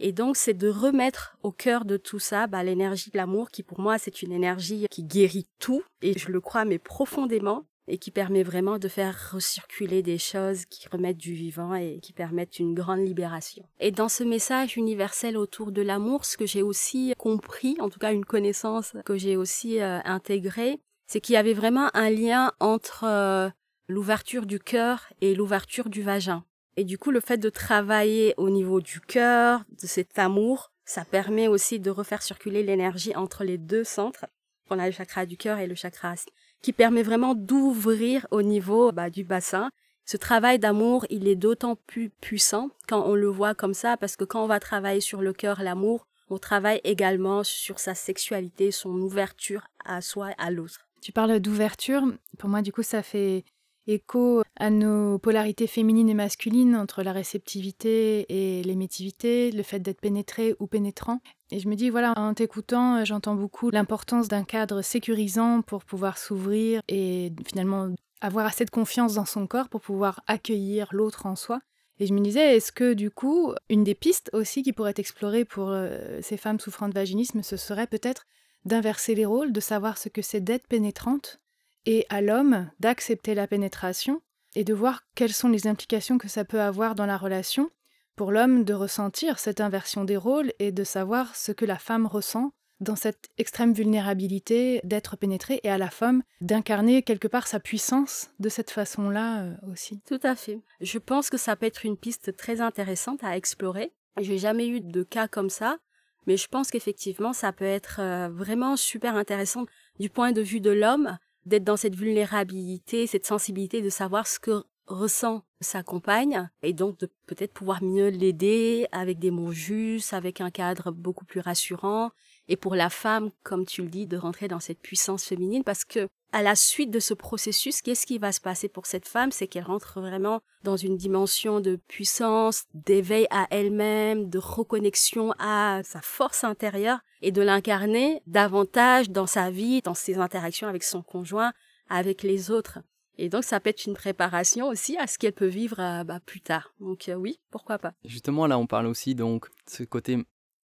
Et 0.00 0.12
donc, 0.12 0.36
c'est 0.36 0.54
de 0.54 0.68
remettre 0.68 1.36
au 1.42 1.50
cœur 1.50 1.84
de 1.84 1.96
tout 1.96 2.20
ça 2.20 2.46
bah, 2.46 2.62
l'énergie 2.62 3.10
de 3.10 3.16
l'amour, 3.16 3.50
qui 3.50 3.62
pour 3.62 3.80
moi, 3.80 3.98
c'est 3.98 4.22
une 4.22 4.32
énergie 4.32 4.86
qui 4.90 5.02
guérit 5.02 5.48
tout, 5.58 5.82
et 6.02 6.16
je 6.16 6.30
le 6.30 6.40
crois, 6.40 6.64
mais 6.64 6.78
profondément 6.78 7.64
et 7.88 7.98
qui 7.98 8.10
permet 8.10 8.42
vraiment 8.42 8.78
de 8.78 8.88
faire 8.88 9.32
recirculer 9.32 10.02
des 10.02 10.18
choses 10.18 10.64
qui 10.66 10.88
remettent 10.88 11.18
du 11.18 11.32
vivant 11.32 11.74
et 11.74 11.98
qui 12.00 12.12
permettent 12.12 12.58
une 12.58 12.74
grande 12.74 13.00
libération. 13.00 13.64
Et 13.80 13.90
dans 13.90 14.08
ce 14.08 14.24
message 14.24 14.76
universel 14.76 15.36
autour 15.36 15.72
de 15.72 15.82
l'amour, 15.82 16.24
ce 16.24 16.36
que 16.36 16.46
j'ai 16.46 16.62
aussi 16.62 17.14
compris, 17.18 17.76
en 17.80 17.88
tout 17.88 17.98
cas 17.98 18.12
une 18.12 18.24
connaissance 18.24 18.92
que 19.04 19.16
j'ai 19.16 19.36
aussi 19.36 19.80
euh, 19.80 20.00
intégrée, 20.04 20.78
c'est 21.06 21.20
qu'il 21.20 21.34
y 21.34 21.38
avait 21.38 21.54
vraiment 21.54 21.90
un 21.94 22.10
lien 22.10 22.52
entre 22.60 23.04
euh, 23.04 23.48
l'ouverture 23.88 24.46
du 24.46 24.60
cœur 24.60 25.08
et 25.20 25.34
l'ouverture 25.34 25.88
du 25.88 26.02
vagin. 26.02 26.44
Et 26.76 26.84
du 26.84 26.98
coup, 26.98 27.10
le 27.10 27.20
fait 27.20 27.38
de 27.38 27.50
travailler 27.50 28.34
au 28.36 28.50
niveau 28.50 28.80
du 28.80 29.00
cœur, 29.00 29.64
de 29.82 29.86
cet 29.86 30.18
amour, 30.18 30.70
ça 30.84 31.04
permet 31.04 31.48
aussi 31.48 31.80
de 31.80 31.90
refaire 31.90 32.22
circuler 32.22 32.62
l'énergie 32.62 33.16
entre 33.16 33.42
les 33.42 33.58
deux 33.58 33.84
centres. 33.84 34.26
On 34.70 34.78
a 34.78 34.86
le 34.86 34.92
chakra 34.92 35.26
du 35.26 35.36
cœur 35.36 35.58
et 35.58 35.66
le 35.66 35.74
chakra 35.74 36.14
qui 36.62 36.72
permet 36.72 37.02
vraiment 37.02 37.34
d'ouvrir 37.34 38.26
au 38.30 38.42
niveau 38.42 38.92
bah, 38.92 39.10
du 39.10 39.24
bassin. 39.24 39.70
Ce 40.04 40.16
travail 40.16 40.58
d'amour, 40.58 41.06
il 41.10 41.28
est 41.28 41.36
d'autant 41.36 41.76
plus 41.86 42.10
puissant 42.10 42.70
quand 42.86 43.04
on 43.06 43.14
le 43.14 43.28
voit 43.28 43.54
comme 43.54 43.74
ça, 43.74 43.96
parce 43.96 44.16
que 44.16 44.24
quand 44.24 44.42
on 44.42 44.46
va 44.46 44.60
travailler 44.60 45.00
sur 45.00 45.20
le 45.20 45.32
cœur, 45.32 45.62
l'amour, 45.62 46.06
on 46.30 46.38
travaille 46.38 46.80
également 46.84 47.44
sur 47.44 47.78
sa 47.78 47.94
sexualité, 47.94 48.70
son 48.70 48.90
ouverture 49.00 49.68
à 49.84 50.00
soi, 50.00 50.30
à 50.38 50.50
l'autre. 50.50 50.86
Tu 51.00 51.12
parles 51.12 51.40
d'ouverture. 51.40 52.02
Pour 52.38 52.48
moi, 52.48 52.62
du 52.62 52.72
coup, 52.72 52.82
ça 52.82 53.02
fait 53.02 53.44
écho 53.88 54.42
à 54.56 54.70
nos 54.70 55.18
polarités 55.18 55.66
féminines 55.66 56.08
et 56.08 56.14
masculines 56.14 56.76
entre 56.76 57.02
la 57.02 57.12
réceptivité 57.12 58.26
et 58.28 58.62
l'émettivité, 58.62 59.50
le 59.50 59.62
fait 59.62 59.80
d'être 59.80 60.00
pénétré 60.00 60.54
ou 60.60 60.66
pénétrant. 60.66 61.20
Et 61.50 61.58
je 61.58 61.68
me 61.68 61.74
dis, 61.74 61.90
voilà, 61.90 62.12
en 62.16 62.34
t'écoutant, 62.34 63.04
j'entends 63.04 63.34
beaucoup 63.34 63.70
l'importance 63.70 64.28
d'un 64.28 64.44
cadre 64.44 64.82
sécurisant 64.82 65.62
pour 65.62 65.84
pouvoir 65.84 66.18
s'ouvrir 66.18 66.82
et 66.88 67.32
finalement 67.46 67.88
avoir 68.20 68.46
assez 68.46 68.64
de 68.64 68.70
confiance 68.70 69.14
dans 69.14 69.24
son 69.24 69.46
corps 69.46 69.68
pour 69.68 69.80
pouvoir 69.80 70.20
accueillir 70.26 70.88
l'autre 70.92 71.26
en 71.26 71.36
soi. 71.36 71.60
Et 72.00 72.06
je 72.06 72.14
me 72.14 72.20
disais, 72.20 72.56
est-ce 72.56 72.70
que 72.70 72.94
du 72.94 73.10
coup, 73.10 73.52
une 73.68 73.84
des 73.84 73.94
pistes 73.94 74.30
aussi 74.32 74.62
qui 74.62 74.72
pourrait 74.72 74.90
être 74.90 74.98
explorée 74.98 75.44
pour 75.44 75.70
euh, 75.70 76.20
ces 76.22 76.36
femmes 76.36 76.60
souffrant 76.60 76.88
de 76.88 76.94
vaginisme, 76.94 77.42
ce 77.42 77.56
serait 77.56 77.88
peut-être 77.88 78.24
d'inverser 78.64 79.14
les 79.14 79.24
rôles, 79.24 79.52
de 79.52 79.60
savoir 79.60 79.98
ce 79.98 80.08
que 80.08 80.22
c'est 80.22 80.40
d'être 80.40 80.68
pénétrante, 80.68 81.40
et 81.86 82.06
à 82.08 82.20
l'homme 82.20 82.70
d'accepter 82.80 83.34
la 83.34 83.46
pénétration, 83.46 84.20
et 84.54 84.64
de 84.64 84.74
voir 84.74 85.02
quelles 85.14 85.32
sont 85.32 85.48
les 85.48 85.66
implications 85.66 86.18
que 86.18 86.28
ça 86.28 86.44
peut 86.44 86.60
avoir 86.60 86.94
dans 86.94 87.06
la 87.06 87.16
relation, 87.16 87.70
pour 88.16 88.32
l'homme 88.32 88.64
de 88.64 88.74
ressentir 88.74 89.38
cette 89.38 89.60
inversion 89.60 90.04
des 90.04 90.16
rôles 90.16 90.52
et 90.58 90.72
de 90.72 90.84
savoir 90.84 91.36
ce 91.36 91.52
que 91.52 91.64
la 91.64 91.78
femme 91.78 92.06
ressent 92.06 92.52
dans 92.80 92.96
cette 92.96 93.28
extrême 93.38 93.72
vulnérabilité 93.72 94.80
d'être 94.84 95.16
pénétrée 95.16 95.60
et 95.62 95.70
à 95.70 95.78
la 95.78 95.90
femme 95.90 96.22
d'incarner 96.40 97.02
quelque 97.02 97.28
part 97.28 97.46
sa 97.46 97.60
puissance 97.60 98.30
de 98.38 98.48
cette 98.48 98.70
façon-là 98.70 99.42
euh, 99.42 99.54
aussi. 99.70 100.00
Tout 100.06 100.20
à 100.22 100.34
fait. 100.34 100.60
Je 100.80 100.98
pense 100.98 101.30
que 101.30 101.36
ça 101.36 101.56
peut 101.56 101.66
être 101.66 101.84
une 101.84 101.96
piste 101.96 102.36
très 102.36 102.60
intéressante 102.60 103.22
à 103.24 103.36
explorer. 103.36 103.92
J'ai 104.20 104.38
jamais 104.38 104.68
eu 104.68 104.80
de 104.80 105.02
cas 105.02 105.28
comme 105.28 105.50
ça, 105.50 105.78
mais 106.26 106.36
je 106.36 106.48
pense 106.48 106.70
qu'effectivement 106.70 107.32
ça 107.32 107.52
peut 107.52 107.64
être 107.64 108.00
euh, 108.00 108.28
vraiment 108.28 108.76
super 108.76 109.16
intéressant 109.16 109.66
du 109.98 110.10
point 110.10 110.32
de 110.32 110.42
vue 110.42 110.60
de 110.60 110.70
l'homme 110.70 111.18
d'être 111.48 111.64
dans 111.64 111.76
cette 111.76 111.96
vulnérabilité, 111.96 113.06
cette 113.06 113.26
sensibilité 113.26 113.82
de 113.82 113.90
savoir 113.90 114.26
ce 114.26 114.38
que 114.38 114.64
ressent 114.86 115.44
sa 115.60 115.82
compagne 115.82 116.48
et 116.62 116.72
donc 116.72 116.98
de 116.98 117.10
peut-être 117.26 117.52
pouvoir 117.52 117.82
mieux 117.82 118.08
l'aider 118.08 118.86
avec 118.92 119.18
des 119.18 119.30
mots 119.30 119.52
justes, 119.52 120.12
avec 120.12 120.40
un 120.40 120.50
cadre 120.50 120.90
beaucoup 120.90 121.24
plus 121.24 121.40
rassurant 121.40 122.10
et 122.48 122.56
pour 122.56 122.74
la 122.74 122.90
femme, 122.90 123.30
comme 123.42 123.66
tu 123.66 123.82
le 123.82 123.88
dis, 123.88 124.06
de 124.06 124.16
rentrer 124.16 124.48
dans 124.48 124.60
cette 124.60 124.80
puissance 124.80 125.24
féminine 125.24 125.64
parce 125.64 125.84
que 125.84 126.08
à 126.32 126.42
la 126.42 126.54
suite 126.54 126.90
de 126.90 127.00
ce 127.00 127.14
processus, 127.14 127.80
qu'est-ce 127.80 128.04
qui 128.04 128.18
va 128.18 128.32
se 128.32 128.40
passer 128.40 128.68
pour 128.68 128.84
cette 128.84 129.08
femme? 129.08 129.32
C'est 129.32 129.46
qu'elle 129.46 129.64
rentre 129.64 130.00
vraiment 130.00 130.42
dans 130.62 130.76
une 130.76 130.96
dimension 130.96 131.60
de 131.60 131.76
puissance, 131.88 132.64
d'éveil 132.74 133.26
à 133.30 133.46
elle-même, 133.50 134.28
de 134.28 134.38
reconnexion 134.38 135.32
à 135.38 135.80
sa 135.84 136.02
force 136.02 136.44
intérieure 136.44 137.00
et 137.22 137.32
de 137.32 137.40
l'incarner 137.40 138.22
davantage 138.26 139.08
dans 139.08 139.26
sa 139.26 139.50
vie, 139.50 139.80
dans 139.80 139.94
ses 139.94 140.18
interactions 140.18 140.68
avec 140.68 140.82
son 140.82 141.02
conjoint, 141.02 141.52
avec 141.88 142.22
les 142.22 142.50
autres. 142.50 142.80
Et 143.16 143.28
donc, 143.28 143.42
ça 143.42 143.58
peut 143.58 143.70
être 143.70 143.86
une 143.86 143.94
préparation 143.94 144.68
aussi 144.68 144.96
à 144.96 145.06
ce 145.06 145.18
qu'elle 145.18 145.32
peut 145.32 145.46
vivre 145.46 145.80
euh, 145.80 146.04
bah, 146.04 146.20
plus 146.24 146.40
tard. 146.40 146.72
Donc, 146.78 147.08
euh, 147.08 147.14
oui, 147.14 147.40
pourquoi 147.50 147.78
pas. 147.78 147.92
Justement, 148.04 148.46
là, 148.46 148.58
on 148.58 148.66
parle 148.66 148.86
aussi 148.86 149.16
donc 149.16 149.48
de 149.48 149.70
ce 149.70 149.82
côté, 149.82 150.18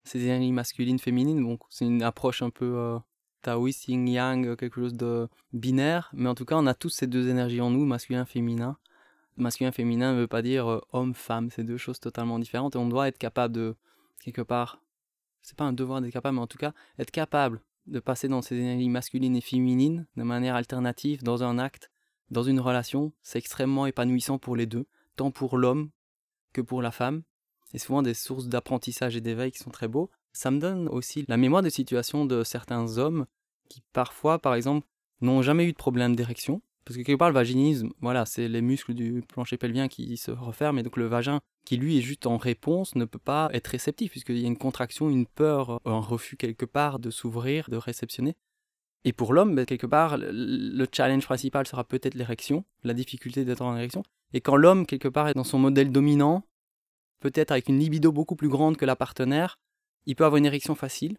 ces 0.05 0.23
énergies 0.25 0.53
masculines, 0.53 0.99
féminines. 0.99 1.43
Donc, 1.43 1.61
c'est 1.71 1.85
une 1.85 2.03
approche 2.03 2.43
un 2.43 2.51
peu 2.51 2.77
euh, 2.77 2.99
taoïste, 3.43 3.89
yin-yang, 3.89 4.57
quelque 4.57 4.75
chose 4.77 4.95
de 4.95 5.29
binaire. 5.53 6.11
Mais 6.13 6.29
en 6.29 6.35
tout 6.35 6.45
cas, 6.45 6.57
on 6.57 6.67
a 6.67 6.75
tous 6.75 6.91
ces 6.91 7.07
deux 7.07 7.29
énergies 7.29 7.61
en 7.61 7.71
nous, 7.71 7.85
masculin, 7.85 8.25
féminin. 8.25 8.79
Masculin, 9.37 9.73
féminin 9.73 10.15
ne 10.15 10.21
veut 10.21 10.27
pas 10.27 10.43
dire 10.43 10.81
homme-femme. 10.93 11.51
C'est 11.51 11.65
deux 11.65 11.79
choses 11.79 12.01
totalement 12.01 12.39
différentes. 12.39 12.77
Et 12.77 12.79
on 12.79 12.89
doit 12.89 13.09
être 13.09 13.19
capable 13.19 13.55
de, 13.55 13.75
quelque 14.23 14.43
part, 14.43 14.81
c'est 15.43 15.57
pas 15.57 15.65
un 15.65 15.73
devoir 15.73 16.01
d'être 16.01 16.13
capable, 16.13 16.37
mais 16.37 16.43
en 16.43 16.47
tout 16.47 16.59
cas, 16.59 16.73
être 16.99 17.11
capable 17.11 17.61
de 17.87 18.01
passer 18.01 18.29
dans 18.29 18.43
ces 18.43 18.57
énergies 18.57 18.89
masculines 18.89 19.37
et 19.37 19.41
féminines 19.41 20.07
de 20.17 20.23
manière 20.23 20.55
alternative 20.55 21.23
dans 21.23 21.43
un 21.43 21.59
acte 21.59 21.91
dans 22.31 22.43
une 22.43 22.61
relation, 22.61 23.13
c'est 23.23 23.39
extrêmement 23.39 23.87
épanouissant 23.87 24.39
pour 24.39 24.57
les 24.57 24.67
deux, 24.67 24.87
tant 25.17 25.31
pour 25.31 25.59
l'homme 25.59 25.91
que 26.53 26.61
pour 26.61 26.83
la 26.83 26.91
femme, 26.91 27.23
et 27.75 27.79
souvent 27.79 28.03
des 28.03 28.15
sources 28.15 28.47
d'apprentissage 28.47 29.17
et 29.17 29.21
d'éveil 29.21 29.53
qui 29.53 29.59
sont 29.59 29.71
très 29.71 29.89
beaux. 29.89 30.11
Ça 30.33 30.51
me 30.51 30.59
donne 30.59 30.89
aussi 30.89 31.25
la 31.29 31.37
mémoire 31.37 31.63
de 31.63 31.69
situation 31.69 32.25
de 32.25 32.43
certains 32.45 32.99
hommes 32.99 33.27
qui 33.69 33.83
parfois, 33.93 34.39
par 34.39 34.55
exemple, 34.55 34.87
n'ont 35.21 35.43
jamais 35.43 35.67
eu 35.67 35.73
de 35.73 35.77
problème 35.77 36.17
d'érection. 36.17 36.63
Parce 36.85 36.99
que 36.99 37.03
quelque 37.03 37.19
part, 37.19 37.31
le 37.31 37.35
vaginisme, 37.35 37.91
voilà, 38.01 38.27
c'est 38.27 38.47
les 38.47 38.61
muscles 38.61 38.93
du 38.93 39.23
plancher 39.27 39.57
pelvien 39.57 39.89
qui 39.89 40.17
se 40.19 40.31
referment, 40.31 40.79
et 40.79 40.83
donc 40.83 40.99
le 40.99 41.07
vagin, 41.07 41.41
qui 41.65 41.79
lui 41.79 41.97
est 41.97 42.03
juste 42.03 42.27
en 42.27 42.37
réponse, 42.37 42.95
ne 42.95 43.07
peut 43.07 43.19
pas 43.19 43.49
être 43.55 43.69
réceptif, 43.69 44.11
puisqu'il 44.11 44.39
y 44.39 44.45
a 44.45 44.49
une 44.49 44.59
contraction, 44.59 45.09
une 45.09 45.27
peur, 45.27 45.81
un 45.87 45.99
refus 45.99 46.37
quelque 46.37 46.67
part 46.67 46.99
de 46.99 47.11
s'ouvrir, 47.11 47.71
de 47.71 47.79
réceptionner. 47.79 48.37
Et 49.05 49.15
pour 49.15 49.33
l'homme, 49.33 49.55
ben, 49.55 49.65
quelque 49.65 49.87
part, 49.87 50.17
le 50.19 50.87
challenge 50.93 51.25
principal 51.25 51.67
sera 51.67 51.85
peut-être 51.85 52.15
l'érection, 52.15 52.65
la 52.83 52.93
difficulté 52.93 53.47
d'être 53.47 53.63
en 53.63 53.77
érection. 53.77 54.03
Et 54.35 54.43
quand 54.43 54.57
l'homme, 54.57 54.85
quelque 54.85 55.09
part, 55.09 55.29
est 55.29 55.35
dans 55.35 55.45
son 55.45 55.59
modèle 55.59 55.91
dominant, 55.91 56.45
peut-être 57.25 57.53
avec 57.53 57.71
une 57.71 57.79
libido 57.79 58.13
beaucoup 58.13 58.37
plus 58.37 58.51
grande 58.51 58.77
que 58.77 58.85
la 58.85 58.97
partenaire, 58.97 59.59
il 60.05 60.15
peut 60.15 60.27
avoir 60.27 60.37
une 60.37 60.45
érection 60.45 60.75
facile. 60.75 61.17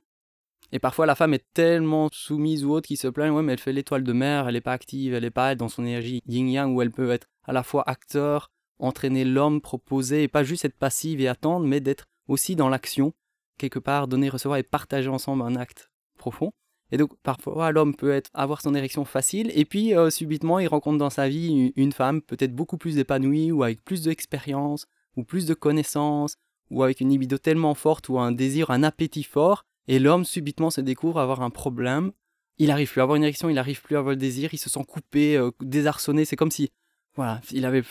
Et 0.71 0.77
parfois, 0.77 1.07
la 1.07 1.15
femme 1.15 1.33
est 1.33 1.45
tellement 1.53 2.09
soumise 2.11 2.63
ou 2.63 2.73
autre 2.73 2.87
qu'il 2.87 2.97
se 2.97 3.07
plaint, 3.07 3.33
ouais, 3.33 3.41
mais 3.41 3.53
elle 3.53 3.59
fait 3.59 3.73
l'étoile 3.73 4.03
de 4.03 4.13
mer, 4.13 4.47
elle 4.47 4.53
n'est 4.53 4.61
pas 4.61 4.73
active, 4.73 5.15
elle 5.15 5.23
n'est 5.23 5.31
pas 5.31 5.55
dans 5.55 5.67
son 5.67 5.83
énergie 5.83 6.21
yin-yang, 6.27 6.75
où 6.75 6.81
elle 6.83 6.91
peut 6.91 7.09
être 7.09 7.27
à 7.43 7.53
la 7.53 7.63
fois 7.63 7.83
acteur, 7.89 8.51
entraîner 8.77 9.25
l'homme, 9.25 9.61
proposer, 9.61 10.23
et 10.23 10.27
pas 10.27 10.43
juste 10.43 10.63
être 10.63 10.77
passive 10.77 11.21
et 11.21 11.27
attendre, 11.27 11.65
mais 11.65 11.79
d'être 11.79 12.05
aussi 12.27 12.55
dans 12.55 12.69
l'action, 12.69 13.13
quelque 13.57 13.79
part, 13.79 14.07
donner, 14.07 14.29
recevoir 14.29 14.59
et 14.59 14.63
partager 14.63 15.09
ensemble 15.09 15.41
un 15.41 15.55
acte 15.55 15.89
profond. 16.19 16.51
Et 16.91 16.97
donc 16.97 17.17
parfois 17.23 17.71
l'homme 17.71 17.95
peut 17.95 18.11
être, 18.11 18.29
avoir 18.35 18.61
son 18.61 18.75
érection 18.75 19.05
facile 19.05 19.51
et 19.55 19.65
puis 19.65 19.95
euh, 19.95 20.11
subitement 20.11 20.59
il 20.59 20.67
rencontre 20.67 20.99
dans 20.99 21.09
sa 21.09 21.27
vie 21.27 21.73
une 21.75 21.91
femme 21.91 22.21
peut-être 22.21 22.53
beaucoup 22.53 22.77
plus 22.77 22.99
épanouie 22.99 23.51
ou 23.51 23.63
avec 23.63 23.83
plus 23.83 24.03
d'expérience 24.03 24.85
ou 25.15 25.23
plus 25.23 25.45
de 25.45 25.53
connaissances 25.53 26.37
ou 26.71 26.83
avec 26.83 26.99
une 27.01 27.09
libido 27.09 27.37
tellement 27.37 27.75
forte 27.75 28.09
ou 28.09 28.19
un 28.19 28.31
désir, 28.31 28.71
un 28.71 28.83
appétit 28.83 29.23
fort 29.23 29.63
et 29.87 29.99
l'homme 29.99 30.25
subitement 30.25 30.69
se 30.69 30.81
découvre 30.81 31.19
avoir 31.19 31.41
un 31.41 31.49
problème. 31.49 32.11
Il 32.57 32.71
arrive 32.71 32.89
plus 32.91 33.01
à 33.01 33.03
avoir 33.03 33.17
une 33.17 33.23
érection, 33.23 33.49
il 33.49 33.57
arrive 33.57 33.81
plus 33.81 33.95
à 33.95 33.99
avoir 33.99 34.11
le 34.11 34.17
désir, 34.17 34.53
il 34.53 34.57
se 34.57 34.69
sent 34.69 34.83
coupé, 34.87 35.37
euh, 35.37 35.51
désarçonné. 35.61 36.25
C'est 36.25 36.35
comme 36.35 36.51
si, 36.51 36.71
voilà, 37.15 37.41
il 37.51 37.65
avait, 37.65 37.83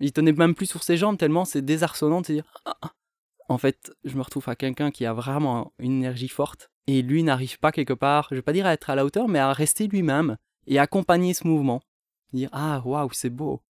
il 0.00 0.12
tenait 0.12 0.32
même 0.32 0.54
plus 0.54 0.66
sur 0.66 0.82
ses 0.82 0.96
jambes 0.96 1.16
tellement 1.16 1.44
c'est 1.44 1.62
désarçonnant 1.62 2.20
de 2.20 2.26
dire, 2.26 2.44
ah, 2.64 2.76
ah. 2.82 2.92
en 3.48 3.58
fait, 3.58 3.92
je 4.04 4.16
me 4.16 4.22
retrouve 4.22 4.48
à 4.48 4.56
quelqu'un 4.56 4.90
qui 4.90 5.06
a 5.06 5.12
vraiment 5.12 5.72
une 5.78 5.92
énergie 5.92 6.28
forte 6.28 6.70
et 6.86 7.02
lui 7.02 7.22
n'arrive 7.22 7.58
pas 7.58 7.72
quelque 7.72 7.94
part, 7.94 8.28
je 8.30 8.36
vais 8.36 8.42
pas 8.42 8.52
dire 8.52 8.66
à 8.66 8.72
être 8.72 8.90
à 8.90 8.94
la 8.94 9.04
hauteur, 9.04 9.28
mais 9.28 9.38
à 9.38 9.52
rester 9.52 9.86
lui-même 9.86 10.36
et 10.66 10.78
accompagner 10.78 11.32
ce 11.32 11.46
mouvement. 11.46 11.80
Dire 12.32 12.48
ah 12.52 12.82
waouh 12.84 13.10
c'est 13.12 13.30
beau, 13.30 13.62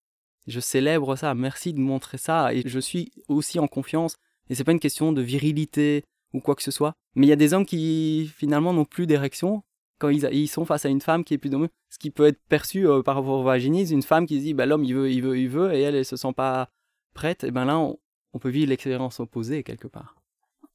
je 0.47 0.61
célèbre 0.61 1.17
ça, 1.17 1.35
merci 1.35 1.73
de 1.73 1.81
montrer 1.81 2.19
ça 2.19 2.53
et 2.55 2.63
je 2.67 2.79
suis 2.79 3.13
aussi 3.29 3.59
en 3.59 3.67
confiance. 3.67 4.17
Et 4.49 4.55
c'est 4.55 4.65
pas 4.65 4.73
une 4.73 4.81
question 4.81 5.13
de 5.13 5.23
virilité 5.23 6.05
ou 6.33 6.41
quoi 6.41 6.55
que 6.55 6.63
ce 6.63 6.71
soit, 6.71 6.95
mais 7.15 7.27
il 7.27 7.31
y 7.31 7.33
a 7.33 7.37
des 7.37 7.55
hommes 7.55 7.65
qui 7.65 8.31
finalement 8.37 8.73
n'ont 8.73 8.85
plus 8.85 9.07
d'érection 9.07 9.63
quand 9.99 10.09
ils, 10.09 10.49
sont 10.49 10.65
face 10.65 10.85
à 10.85 10.89
une 10.89 11.01
femme 11.01 11.25
qui 11.25 11.35
est 11.35 11.39
plus 11.39 11.51
dominante, 11.51 11.73
ce 11.89 11.99
qui 11.99 12.11
peut 12.11 12.27
être 12.27 12.41
perçu 12.49 12.87
euh, 12.87 13.03
par 13.03 13.25
au 13.25 13.43
vaginisme, 13.43 13.95
une 13.95 14.03
femme 14.03 14.27
qui 14.27 14.41
dit 14.41 14.53
bah, 14.53 14.67
l'homme 14.67 14.85
il 14.85 14.95
veut, 14.95 15.11
il 15.11 15.23
veut, 15.23 15.39
il 15.39 15.49
veut 15.49 15.73
et 15.73 15.81
elle 15.81 15.95
elle 15.95 16.05
se 16.05 16.17
sent 16.17 16.33
pas 16.37 16.69
prête, 17.15 17.45
et 17.45 17.53
ben 17.53 17.65
là 17.65 17.79
on, 17.79 17.99
on 18.35 18.39
peut 18.39 18.51
vivre 18.51 18.69
l'expérience 18.69 19.21
opposée 19.21 19.63
quelque 19.63 19.87
part. 19.87 20.17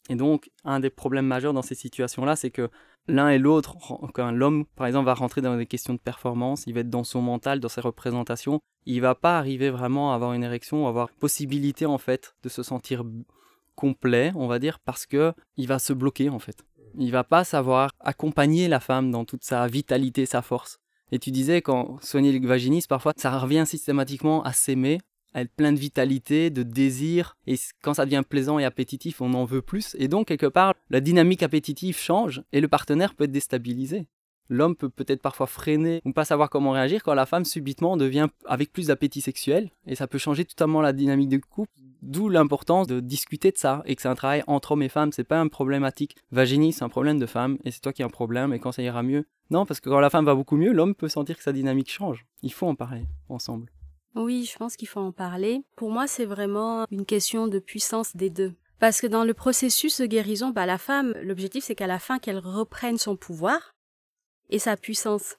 Et 0.10 0.16
donc, 0.16 0.50
un 0.64 0.80
des 0.80 0.90
problèmes 0.90 1.28
majeurs 1.28 1.54
dans 1.54 1.62
ces 1.62 1.76
situations-là, 1.76 2.36
c'est 2.36 2.50
que 2.50 2.70
l'un 3.10 3.30
et 3.30 3.38
l'autre, 3.38 3.76
quand 4.14 4.32
l'homme, 4.32 4.66
par 4.76 4.88
exemple, 4.88 5.06
va 5.06 5.14
rentrer 5.14 5.42
dans 5.42 5.58
des 5.58 5.66
questions 5.66 5.94
de 5.94 6.00
performance, 6.00 6.64
il 6.68 6.74
va 6.74 6.82
être 6.82 6.90
dans 6.90 7.04
son 7.04 7.22
mental, 7.22 7.60
dans 7.60 7.70
ses 7.70 7.82
représentations, 7.82 8.62
il 8.86 9.02
va 9.02 9.16
pas 9.16 9.38
arriver 9.38 9.70
vraiment 9.70 10.12
à 10.12 10.16
avoir 10.16 10.34
une 10.34 10.44
érection, 10.44 10.88
avoir 10.88 11.10
possibilité, 11.10 11.86
en 11.86 11.98
fait, 11.98 12.36
de 12.44 12.50
se 12.50 12.64
sentir 12.64 13.04
complet, 13.76 14.32
on 14.36 14.48
va 14.48 14.60
dire, 14.60 14.80
parce 14.80 15.06
que 15.06 15.34
il 15.58 15.68
va 15.68 15.80
se 15.80 15.94
bloquer, 15.94 16.30
en 16.30 16.40
fait. 16.40 16.64
Il 16.98 17.12
va 17.12 17.24
pas 17.24 17.44
savoir 17.44 17.92
accompagner 18.00 18.68
la 18.68 18.80
femme 18.80 19.12
dans 19.12 19.26
toute 19.26 19.44
sa 19.44 19.68
vitalité, 19.68 20.26
sa 20.26 20.42
force. 20.42 20.80
Et 21.12 21.20
tu 21.20 21.32
disais, 21.32 21.62
quand 21.62 21.98
soigner 22.02 22.38
le 22.38 22.48
vaginisme, 22.48 22.88
parfois, 22.88 23.14
ça 23.18 23.38
revient 23.38 23.64
systématiquement 23.66 24.44
à 24.44 24.54
s'aimer, 24.54 25.00
à 25.00 25.02
plein 25.56 25.74
de 25.74 25.80
vitalité, 25.80 26.50
de 26.50 26.64
désir, 26.64 27.38
et 27.48 27.56
quand 27.82 27.94
ça 27.94 28.06
devient 28.06 28.24
plaisant 28.28 28.60
et 28.60 28.66
appétitif, 28.66 29.22
on 29.22 29.34
en 29.34 29.46
veut 29.46 29.62
plus, 29.62 29.96
et 30.00 30.08
donc 30.08 30.28
quelque 30.28 30.46
part, 30.46 30.74
la 30.90 31.02
dynamique 31.02 31.44
appétitive 31.44 31.98
change, 31.98 32.44
et 32.52 32.62
le 32.62 32.68
partenaire 32.68 33.14
peut 33.14 33.26
être 33.26 33.32
déstabilisé. 33.32 34.08
L'homme 34.52 34.76
peut 34.76 34.90
peut-être 34.90 35.22
parfois 35.22 35.46
freiner 35.46 36.02
ou 36.06 36.12
pas 36.12 36.26
savoir 36.26 36.50
comment 36.50 36.72
réagir 36.72 37.04
quand 37.04 37.14
la 37.14 37.28
femme 37.28 37.46
subitement 37.46 37.98
devient 37.98 38.28
avec 38.46 38.74
plus 38.74 38.88
d'appétit 38.88 39.22
sexuel, 39.22 39.70
et 39.86 39.94
ça 39.94 40.08
peut 40.08 40.18
changer 40.18 40.44
totalement 40.44 40.82
la 40.82 40.92
dynamique 40.92 41.30
du 41.30 41.40
couple, 41.40 41.72
d'où 42.02 42.30
l'importance 42.30 42.88
de 42.88 43.00
discuter 43.00 43.52
de 43.52 43.58
ça, 43.58 43.84
et 43.86 43.96
que 43.96 44.02
c'est 44.02 44.08
un 44.08 44.16
travail 44.16 44.44
entre 44.48 44.72
hommes 44.72 44.82
et 44.82 44.90
femmes, 44.90 45.12
c'est 45.12 45.24
pas 45.24 45.40
un 45.40 45.50
problématique. 45.50 46.16
Vaginie, 46.32 46.74
c'est 46.74 46.84
un 46.84 46.90
problème 46.90 47.20
de 47.20 47.28
femme, 47.28 47.60
et 47.64 47.70
c'est 47.70 47.82
toi 47.82 47.94
qui 47.94 48.02
as 48.02 48.08
un 48.08 48.10
problème, 48.10 48.52
et 48.52 48.60
quand 48.60 48.72
ça 48.72 48.82
ira 48.82 49.04
mieux. 49.04 49.26
Non, 49.52 49.68
parce 49.68 49.80
que 49.80 49.90
quand 49.90 50.00
la 50.00 50.10
femme 50.10 50.26
va 50.26 50.34
beaucoup 50.34 50.58
mieux, 50.58 50.72
l'homme 50.72 50.96
peut 50.96 51.10
sentir 51.10 51.38
que 51.38 51.44
sa 51.44 51.54
dynamique 51.54 51.92
change. 51.92 52.26
Il 52.42 52.52
faut 52.52 52.68
en 52.68 52.76
parler 52.76 53.06
ensemble. 53.30 53.72
Oui, 54.16 54.46
je 54.46 54.58
pense 54.58 54.76
qu'il 54.76 54.88
faut 54.88 55.00
en 55.00 55.12
parler. 55.12 55.64
Pour 55.76 55.92
moi, 55.92 56.08
c'est 56.08 56.26
vraiment 56.26 56.86
une 56.92 57.06
question 57.06 57.48
de 57.48 57.60
puissance 57.60 58.16
des 58.16 58.30
deux. 58.30 58.54
Parce 58.80 59.02
que 59.02 59.08
dans 59.08 59.24
le 59.24 59.34
processus 59.34 60.00
de 60.02 60.06
guérison, 60.06 60.50
bah, 60.50 60.66
la 60.66 60.78
femme, 60.78 61.14
l'objectif, 61.22 61.66
c'est 61.66 61.76
qu'à 61.76 61.88
la 61.88 62.00
fin, 62.00 62.18
qu'elle 62.18 62.40
reprenne 62.40 62.98
son 62.98 63.16
pouvoir 63.16 63.76
et 64.50 64.60
sa 64.60 64.78
puissance. 64.78 65.36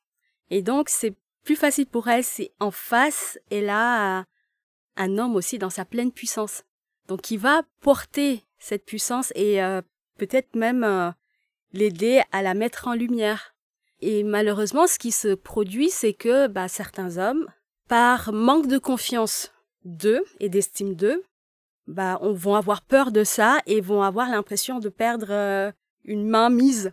Et 0.50 0.62
donc, 0.62 0.88
c'est 0.88 1.14
plus 1.44 1.56
facile 1.56 1.86
pour 1.86 2.08
elle, 2.08 2.24
c'est 2.24 2.52
en 2.60 2.70
face, 2.70 3.38
elle 3.50 3.70
a 3.70 4.24
un 4.96 5.18
homme 5.18 5.36
aussi 5.36 5.58
dans 5.58 5.70
sa 5.70 5.84
pleine 5.84 6.12
puissance. 6.12 6.64
Donc 7.08 7.30
il 7.30 7.38
va 7.38 7.62
porter 7.80 8.44
cette 8.58 8.84
puissance 8.84 9.32
et 9.34 9.62
euh, 9.62 9.80
peut-être 10.18 10.54
même 10.54 10.84
euh, 10.84 11.10
l'aider 11.72 12.22
à 12.32 12.42
la 12.42 12.54
mettre 12.54 12.86
en 12.86 12.94
lumière. 12.94 13.54
Et 14.00 14.22
malheureusement, 14.22 14.86
ce 14.86 14.98
qui 14.98 15.12
se 15.12 15.34
produit, 15.34 15.90
c'est 15.90 16.14
que 16.14 16.46
bah, 16.46 16.68
certains 16.68 17.18
hommes, 17.18 17.46
par 17.90 18.32
manque 18.32 18.68
de 18.68 18.78
confiance 18.78 19.50
d'eux 19.84 20.24
et 20.38 20.48
d'estime 20.48 20.94
d'eux, 20.94 21.24
bah, 21.88 22.20
on 22.22 22.32
vont 22.32 22.54
avoir 22.54 22.82
peur 22.82 23.10
de 23.10 23.24
ça 23.24 23.58
et 23.66 23.80
vont 23.80 24.02
avoir 24.02 24.30
l'impression 24.30 24.78
de 24.78 24.88
perdre 24.88 25.26
euh, 25.30 25.72
une 26.04 26.28
main 26.28 26.50
mise 26.50 26.92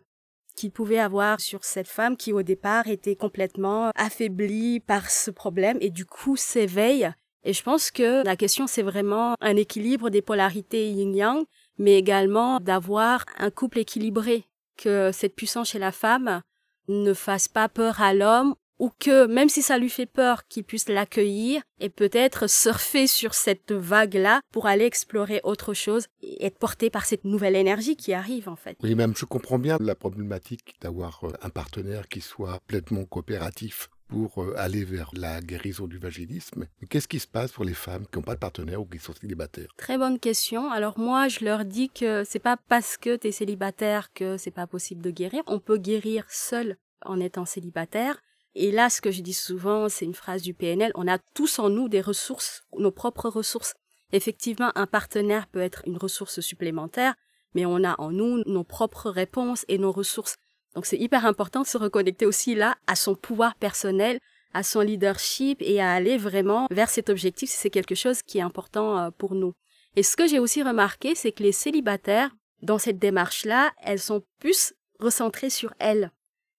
qu'ils 0.55 0.71
pouvaient 0.71 0.97
avoir 0.97 1.39
sur 1.39 1.63
cette 1.63 1.87
femme 1.87 2.17
qui 2.17 2.33
au 2.33 2.41
départ 2.41 2.87
était 2.87 3.15
complètement 3.15 3.91
affaiblie 3.93 4.79
par 4.79 5.11
ce 5.11 5.29
problème 5.29 5.77
et 5.81 5.91
du 5.91 6.07
coup 6.07 6.35
s'éveille. 6.35 7.11
Et 7.43 7.53
je 7.53 7.61
pense 7.61 7.91
que 7.91 8.25
la 8.25 8.35
question 8.35 8.65
c'est 8.65 8.81
vraiment 8.81 9.35
un 9.39 9.55
équilibre 9.55 10.09
des 10.09 10.23
polarités 10.23 10.89
yin-yang, 10.89 11.45
mais 11.77 11.93
également 11.93 12.59
d'avoir 12.59 13.23
un 13.37 13.51
couple 13.51 13.77
équilibré, 13.77 14.45
que 14.77 15.11
cette 15.13 15.35
puissance 15.35 15.69
chez 15.69 15.79
la 15.79 15.91
femme 15.91 16.41
ne 16.87 17.13
fasse 17.13 17.47
pas 17.47 17.69
peur 17.69 18.01
à 18.01 18.15
l'homme 18.15 18.55
ou 18.79 18.91
que 18.99 19.25
même 19.25 19.49
si 19.49 19.61
ça 19.61 19.77
lui 19.77 19.89
fait 19.89 20.05
peur, 20.05 20.47
qu'il 20.47 20.63
puisse 20.63 20.89
l'accueillir 20.89 21.61
et 21.79 21.89
peut-être 21.89 22.49
surfer 22.49 23.07
sur 23.07 23.33
cette 23.33 23.71
vague-là 23.71 24.41
pour 24.51 24.67
aller 24.67 24.85
explorer 24.85 25.41
autre 25.43 25.73
chose 25.73 26.07
et 26.21 26.45
être 26.45 26.57
porté 26.57 26.89
par 26.89 27.05
cette 27.05 27.23
nouvelle 27.23 27.55
énergie 27.55 27.95
qui 27.95 28.13
arrive 28.13 28.49
en 28.49 28.55
fait. 28.55 28.77
Oui, 28.83 28.95
même 28.95 29.13
je 29.15 29.25
comprends 29.25 29.59
bien 29.59 29.77
la 29.79 29.95
problématique 29.95 30.75
d'avoir 30.81 31.23
euh, 31.23 31.31
un 31.41 31.49
partenaire 31.49 32.07
qui 32.07 32.21
soit 32.21 32.59
pleinement 32.67 33.05
coopératif 33.05 33.89
pour 34.07 34.41
euh, 34.41 34.53
aller 34.57 34.83
vers 34.83 35.11
la 35.13 35.41
guérison 35.41 35.87
du 35.87 35.97
vaginisme. 35.97 36.67
Qu'est-ce 36.89 37.07
qui 37.07 37.19
se 37.19 37.27
passe 37.27 37.51
pour 37.51 37.65
les 37.65 37.73
femmes 37.73 38.05
qui 38.07 38.17
n'ont 38.17 38.23
pas 38.23 38.35
de 38.35 38.39
partenaire 38.39 38.81
ou 38.81 38.85
qui 38.85 38.99
sont 38.99 39.13
célibataires? 39.13 39.73
Très 39.77 39.97
bonne 39.97 40.19
question. 40.19 40.71
Alors 40.71 40.97
moi, 40.97 41.27
je 41.27 41.43
leur 41.43 41.65
dis 41.65 41.89
que 41.89 42.23
c'est 42.23 42.39
pas 42.39 42.57
parce 42.69 42.97
que 42.97 43.15
tu 43.15 43.27
es 43.27 43.31
célibataire 43.31 44.13
que 44.13 44.37
c'est 44.37 44.51
pas 44.51 44.67
possible 44.67 45.01
de 45.01 45.11
guérir. 45.11 45.43
On 45.47 45.59
peut 45.59 45.77
guérir 45.77 46.25
seul 46.29 46.77
en 47.05 47.19
étant 47.19 47.45
célibataire. 47.45 48.21
Et 48.59 48.71
là, 48.71 48.89
ce 48.89 49.01
que 49.01 49.11
je 49.11 49.21
dis 49.21 49.35
souvent, 49.35 49.87
c'est 49.87 50.05
une 50.05 50.15
phrase 50.15 50.41
du 50.41 50.55
PNL, 50.55 50.91
on 50.95 51.07
a 51.07 51.19
tous 51.35 51.59
en 51.59 51.69
nous 51.69 51.89
des 51.89 52.01
ressources, 52.01 52.63
nos 52.75 52.89
propres 52.89 53.29
ressources. 53.29 53.75
Effectivement, 54.11 54.71
un 54.73 54.87
partenaire 54.87 55.45
peut 55.45 55.61
être 55.61 55.83
une 55.85 55.97
ressource 55.97 56.39
supplémentaire, 56.39 57.13
mais 57.53 57.67
on 57.67 57.83
a 57.83 57.93
en 58.01 58.09
nous 58.09 58.41
nos 58.47 58.63
propres 58.63 59.11
réponses 59.11 59.63
et 59.67 59.77
nos 59.77 59.91
ressources. 59.91 60.37
Donc 60.73 60.87
c'est 60.87 60.97
hyper 60.97 61.27
important 61.27 61.61
de 61.61 61.67
se 61.67 61.77
reconnecter 61.77 62.25
aussi 62.25 62.55
là 62.55 62.75
à 62.87 62.95
son 62.95 63.13
pouvoir 63.13 63.53
personnel, 63.57 64.19
à 64.55 64.63
son 64.63 64.81
leadership 64.81 65.61
et 65.61 65.79
à 65.79 65.91
aller 65.91 66.17
vraiment 66.17 66.65
vers 66.71 66.89
cet 66.89 67.11
objectif 67.11 67.51
si 67.51 67.57
c'est 67.57 67.69
quelque 67.69 67.93
chose 67.93 68.23
qui 68.23 68.39
est 68.39 68.41
important 68.41 68.97
euh, 68.97 69.09
pour 69.11 69.35
nous. 69.35 69.53
Et 69.95 70.01
ce 70.01 70.17
que 70.17 70.25
j'ai 70.25 70.39
aussi 70.39 70.63
remarqué, 70.63 71.13
c'est 71.13 71.31
que 71.31 71.43
les 71.43 71.51
célibataires, 71.51 72.31
dans 72.63 72.79
cette 72.79 72.97
démarche-là, 72.97 73.71
elles 73.83 73.99
sont 73.99 74.23
plus 74.39 74.73
recentrées 74.99 75.51
sur 75.51 75.75
elles. 75.77 76.11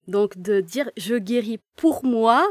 Donc 0.09 0.39
de 0.39 0.61
dire 0.61 0.91
je 0.97 1.15
guéris 1.17 1.61
pour 1.77 2.05
moi 2.05 2.45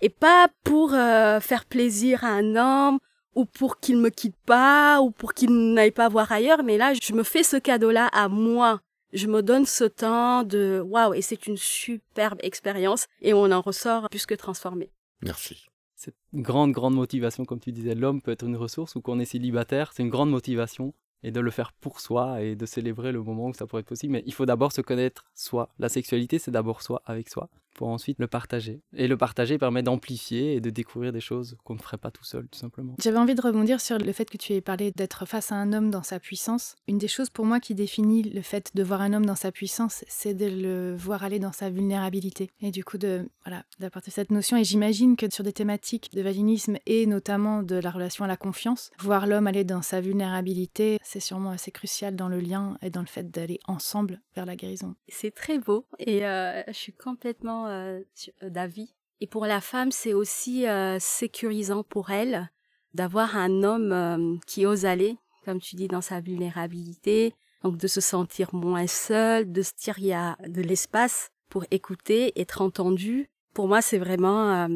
et 0.00 0.08
pas 0.08 0.48
pour 0.64 0.94
euh, 0.94 1.38
faire 1.38 1.66
plaisir 1.66 2.24
à 2.24 2.28
un 2.28 2.56
homme 2.56 2.98
ou 3.34 3.44
pour 3.44 3.78
qu'il 3.78 3.98
me 3.98 4.08
quitte 4.08 4.36
pas 4.46 5.00
ou 5.00 5.10
pour 5.10 5.34
qu'il 5.34 5.72
n'aille 5.74 5.92
pas 5.92 6.08
voir 6.08 6.32
ailleurs, 6.32 6.64
mais 6.64 6.78
là 6.78 6.94
je 7.00 7.12
me 7.12 7.22
fais 7.22 7.42
ce 7.42 7.56
cadeau-là 7.56 8.06
à 8.06 8.28
moi. 8.28 8.80
Je 9.12 9.26
me 9.26 9.42
donne 9.42 9.66
ce 9.66 9.84
temps 9.84 10.42
de 10.42 10.82
waouh 10.84 11.14
et 11.14 11.22
c'est 11.22 11.46
une 11.46 11.56
superbe 11.56 12.38
expérience 12.42 13.06
et 13.20 13.32
on 13.34 13.50
en 13.50 13.60
ressort 13.60 14.08
plus 14.08 14.26
que 14.26 14.34
transformé. 14.34 14.90
Merci. 15.22 15.66
Cette 15.94 16.16
grande, 16.32 16.72
grande 16.72 16.94
motivation, 16.94 17.44
comme 17.44 17.58
tu 17.58 17.72
disais, 17.72 17.94
l'homme 17.94 18.22
peut 18.22 18.30
être 18.30 18.44
une 18.44 18.56
ressource 18.56 18.94
ou 18.94 19.00
qu'on 19.00 19.18
est 19.18 19.24
célibataire, 19.24 19.92
c'est 19.92 20.02
une 20.02 20.10
grande 20.10 20.30
motivation 20.30 20.94
et 21.22 21.30
de 21.30 21.40
le 21.40 21.50
faire 21.50 21.72
pour 21.72 22.00
soi 22.00 22.42
et 22.42 22.56
de 22.56 22.66
célébrer 22.66 23.12
le 23.12 23.22
moment 23.22 23.46
où 23.46 23.54
ça 23.54 23.66
pourrait 23.66 23.80
être 23.80 23.88
possible. 23.88 24.12
Mais 24.12 24.22
il 24.26 24.34
faut 24.34 24.46
d'abord 24.46 24.72
se 24.72 24.80
connaître 24.80 25.24
soi. 25.34 25.68
La 25.78 25.88
sexualité, 25.88 26.38
c'est 26.38 26.50
d'abord 26.50 26.82
soi 26.82 27.02
avec 27.06 27.28
soi 27.28 27.48
pour 27.78 27.88
ensuite 27.90 28.18
le 28.18 28.26
partager. 28.26 28.82
Et 28.92 29.06
le 29.06 29.16
partager 29.16 29.56
permet 29.56 29.84
d'amplifier 29.84 30.56
et 30.56 30.60
de 30.60 30.68
découvrir 30.68 31.12
des 31.12 31.20
choses 31.20 31.56
qu'on 31.62 31.74
ne 31.74 31.78
ferait 31.78 31.96
pas 31.96 32.10
tout 32.10 32.24
seul, 32.24 32.48
tout 32.48 32.58
simplement. 32.58 32.96
J'avais 33.00 33.18
envie 33.18 33.36
de 33.36 33.40
rebondir 33.40 33.80
sur 33.80 33.98
le 33.98 34.12
fait 34.12 34.28
que 34.28 34.36
tu 34.36 34.52
aies 34.52 34.60
parlé 34.60 34.90
d'être 34.90 35.26
face 35.26 35.52
à 35.52 35.54
un 35.54 35.72
homme 35.72 35.88
dans 35.88 36.02
sa 36.02 36.18
puissance. 36.18 36.74
Une 36.88 36.98
des 36.98 37.06
choses 37.06 37.30
pour 37.30 37.44
moi 37.44 37.60
qui 37.60 37.76
définit 37.76 38.24
le 38.24 38.42
fait 38.42 38.72
de 38.74 38.82
voir 38.82 39.00
un 39.00 39.12
homme 39.12 39.26
dans 39.26 39.36
sa 39.36 39.52
puissance, 39.52 40.04
c'est 40.08 40.34
de 40.34 40.46
le 40.46 40.96
voir 40.96 41.22
aller 41.22 41.38
dans 41.38 41.52
sa 41.52 41.70
vulnérabilité. 41.70 42.50
Et 42.60 42.72
du 42.72 42.82
coup, 42.82 42.98
de 42.98 43.28
voilà, 43.44 43.62
d'apporter 43.78 44.10
cette 44.10 44.32
notion. 44.32 44.56
Et 44.56 44.64
j'imagine 44.64 45.14
que 45.14 45.32
sur 45.32 45.44
des 45.44 45.52
thématiques 45.52 46.10
de 46.14 46.20
vaginisme 46.20 46.78
et 46.84 47.06
notamment 47.06 47.62
de 47.62 47.76
la 47.76 47.92
relation 47.92 48.24
à 48.24 48.28
la 48.28 48.36
confiance, 48.36 48.90
voir 48.98 49.28
l'homme 49.28 49.46
aller 49.46 49.62
dans 49.62 49.82
sa 49.82 50.00
vulnérabilité, 50.00 50.98
c'est 51.04 51.20
sûrement 51.20 51.50
assez 51.50 51.70
crucial 51.70 52.16
dans 52.16 52.28
le 52.28 52.40
lien 52.40 52.76
et 52.82 52.90
dans 52.90 53.02
le 53.02 53.06
fait 53.06 53.30
d'aller 53.30 53.60
ensemble 53.68 54.20
vers 54.34 54.46
la 54.46 54.56
guérison. 54.56 54.96
C'est 55.08 55.32
très 55.32 55.58
beau 55.58 55.86
et 56.00 56.26
euh, 56.26 56.62
je 56.66 56.72
suis 56.72 56.92
complètement 56.92 57.67
euh, 57.68 58.00
euh, 58.42 58.50
d'avis. 58.50 58.94
Et 59.20 59.26
pour 59.26 59.46
la 59.46 59.60
femme, 59.60 59.90
c'est 59.92 60.14
aussi 60.14 60.66
euh, 60.66 60.98
sécurisant 60.98 61.82
pour 61.82 62.10
elle 62.10 62.50
d'avoir 62.94 63.36
un 63.36 63.62
homme 63.62 64.40
qui 64.46 64.64
ose 64.64 64.84
aller, 64.84 65.18
comme 65.44 65.60
tu 65.60 65.76
dis, 65.76 65.88
dans 65.88 66.00
sa 66.00 66.20
vulnérabilité, 66.20 67.34
donc 67.62 67.76
de 67.76 67.86
se 67.86 68.00
sentir 68.00 68.54
moins 68.54 68.86
seul, 68.86 69.52
de 69.52 69.62
se 69.62 69.72
dire 69.80 69.98
il 69.98 70.06
y 70.06 70.12
a 70.12 70.36
de 70.46 70.62
l'espace 70.62 71.30
pour 71.48 71.64
écouter, 71.70 72.32
être 72.40 72.62
entendu. 72.62 73.28
Pour 73.54 73.68
moi, 73.68 73.82
c'est 73.82 73.98
vraiment 73.98 74.68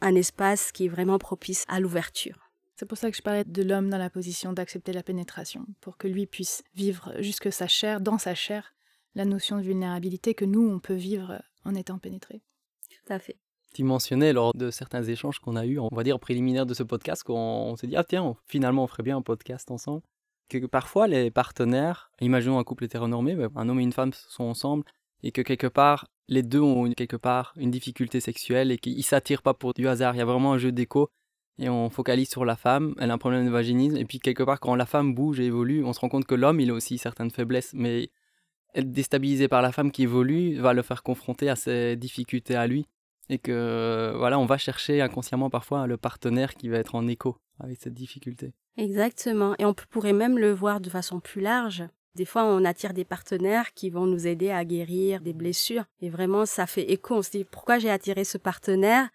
un 0.00 0.14
espace 0.14 0.72
qui 0.72 0.86
est 0.86 0.88
vraiment 0.88 1.18
propice 1.18 1.64
à 1.68 1.80
l'ouverture. 1.80 2.50
C'est 2.76 2.86
pour 2.86 2.96
ça 2.96 3.10
que 3.10 3.16
je 3.16 3.22
parlais 3.22 3.44
de 3.44 3.62
l'homme 3.62 3.90
dans 3.90 3.98
la 3.98 4.08
position 4.08 4.54
d'accepter 4.54 4.94
la 4.94 5.02
pénétration, 5.02 5.66
pour 5.82 5.98
que 5.98 6.08
lui 6.08 6.26
puisse 6.26 6.62
vivre 6.74 7.12
jusque 7.18 7.52
sa 7.52 7.68
chair, 7.68 8.00
dans 8.00 8.16
sa 8.16 8.34
chair, 8.34 8.72
la 9.14 9.26
notion 9.26 9.58
de 9.58 9.62
vulnérabilité 9.62 10.32
que 10.32 10.46
nous, 10.46 10.66
on 10.66 10.78
peut 10.78 10.94
vivre 10.94 11.42
en 11.64 11.74
étant 11.74 11.98
pénétré. 11.98 12.42
Tout 12.88 13.12
à 13.12 13.18
fait. 13.18 13.36
Tu 13.72 13.84
mentionnais 13.84 14.32
lors 14.32 14.52
de 14.54 14.70
certains 14.70 15.04
échanges 15.04 15.38
qu'on 15.38 15.56
a 15.56 15.64
eus, 15.64 15.78
on 15.78 15.88
va 15.92 16.02
dire 16.02 16.18
préliminaires 16.18 16.66
de 16.66 16.74
ce 16.74 16.82
podcast, 16.82 17.22
qu'on 17.22 17.76
s'est 17.76 17.86
dit, 17.86 17.96
ah 17.96 18.04
tiens, 18.04 18.34
finalement 18.46 18.84
on 18.84 18.86
ferait 18.88 19.04
bien 19.04 19.16
un 19.16 19.22
podcast 19.22 19.70
ensemble. 19.70 20.02
Que 20.48 20.66
parfois 20.66 21.06
les 21.06 21.30
partenaires, 21.30 22.10
imaginons 22.20 22.58
un 22.58 22.64
couple 22.64 22.84
hétéronormé, 22.84 23.36
ben, 23.36 23.50
un 23.54 23.68
homme 23.68 23.78
et 23.78 23.84
une 23.84 23.92
femme 23.92 24.12
sont 24.12 24.44
ensemble, 24.44 24.84
et 25.22 25.30
que 25.30 25.42
quelque 25.42 25.68
part, 25.68 26.08
les 26.26 26.42
deux 26.42 26.60
ont 26.60 26.90
quelque 26.92 27.16
part 27.16 27.52
une 27.56 27.70
difficulté 27.70 28.18
sexuelle 28.18 28.72
et 28.72 28.78
qu'ils 28.78 29.04
s'attirent 29.04 29.42
pas 29.42 29.54
pour 29.54 29.74
du 29.74 29.86
hasard. 29.86 30.14
Il 30.14 30.18
y 30.18 30.22
a 30.22 30.24
vraiment 30.24 30.52
un 30.52 30.58
jeu 30.58 30.72
d'écho 30.72 31.08
et 31.58 31.68
on 31.68 31.90
focalise 31.90 32.30
sur 32.30 32.44
la 32.44 32.56
femme, 32.56 32.94
elle 32.98 33.10
a 33.10 33.14
un 33.14 33.18
problème 33.18 33.44
de 33.44 33.50
vaginisme, 33.50 33.96
et 33.96 34.06
puis 34.06 34.18
quelque 34.18 34.42
part 34.42 34.60
quand 34.60 34.74
la 34.74 34.86
femme 34.86 35.14
bouge 35.14 35.40
et 35.40 35.44
évolue, 35.44 35.84
on 35.84 35.92
se 35.92 36.00
rend 36.00 36.08
compte 36.08 36.24
que 36.24 36.34
l'homme 36.34 36.58
il 36.58 36.70
a 36.70 36.74
aussi 36.74 36.96
certaines 36.96 37.30
faiblesses, 37.30 37.72
mais 37.74 38.10
être 38.74 38.90
déstabilisé 38.90 39.48
par 39.48 39.62
la 39.62 39.72
femme 39.72 39.90
qui 39.90 40.04
évolue 40.04 40.58
va 40.58 40.72
le 40.72 40.82
faire 40.82 41.02
confronter 41.02 41.48
à 41.48 41.56
ses 41.56 41.96
difficultés 41.96 42.56
à 42.56 42.66
lui. 42.66 42.86
Et 43.28 43.38
que 43.38 44.12
voilà, 44.16 44.38
on 44.38 44.46
va 44.46 44.58
chercher 44.58 45.00
inconsciemment 45.00 45.50
parfois 45.50 45.86
le 45.86 45.96
partenaire 45.96 46.54
qui 46.54 46.68
va 46.68 46.78
être 46.78 46.96
en 46.96 47.06
écho 47.06 47.36
avec 47.60 47.78
cette 47.80 47.94
difficulté. 47.94 48.52
Exactement. 48.76 49.54
Et 49.58 49.64
on 49.64 49.74
pourrait 49.74 50.12
même 50.12 50.38
le 50.38 50.52
voir 50.52 50.80
de 50.80 50.90
façon 50.90 51.20
plus 51.20 51.40
large. 51.40 51.84
Des 52.16 52.24
fois, 52.24 52.44
on 52.44 52.64
attire 52.64 52.92
des 52.92 53.04
partenaires 53.04 53.72
qui 53.72 53.88
vont 53.88 54.06
nous 54.06 54.26
aider 54.26 54.50
à 54.50 54.64
guérir 54.64 55.20
des 55.20 55.32
blessures. 55.32 55.84
Et 56.00 56.10
vraiment, 56.10 56.44
ça 56.44 56.66
fait 56.66 56.90
écho. 56.90 57.14
On 57.14 57.22
se 57.22 57.30
dit, 57.30 57.44
pourquoi 57.44 57.78
j'ai 57.78 57.90
attiré 57.90 58.24
ce 58.24 58.36
partenaire? 58.36 59.08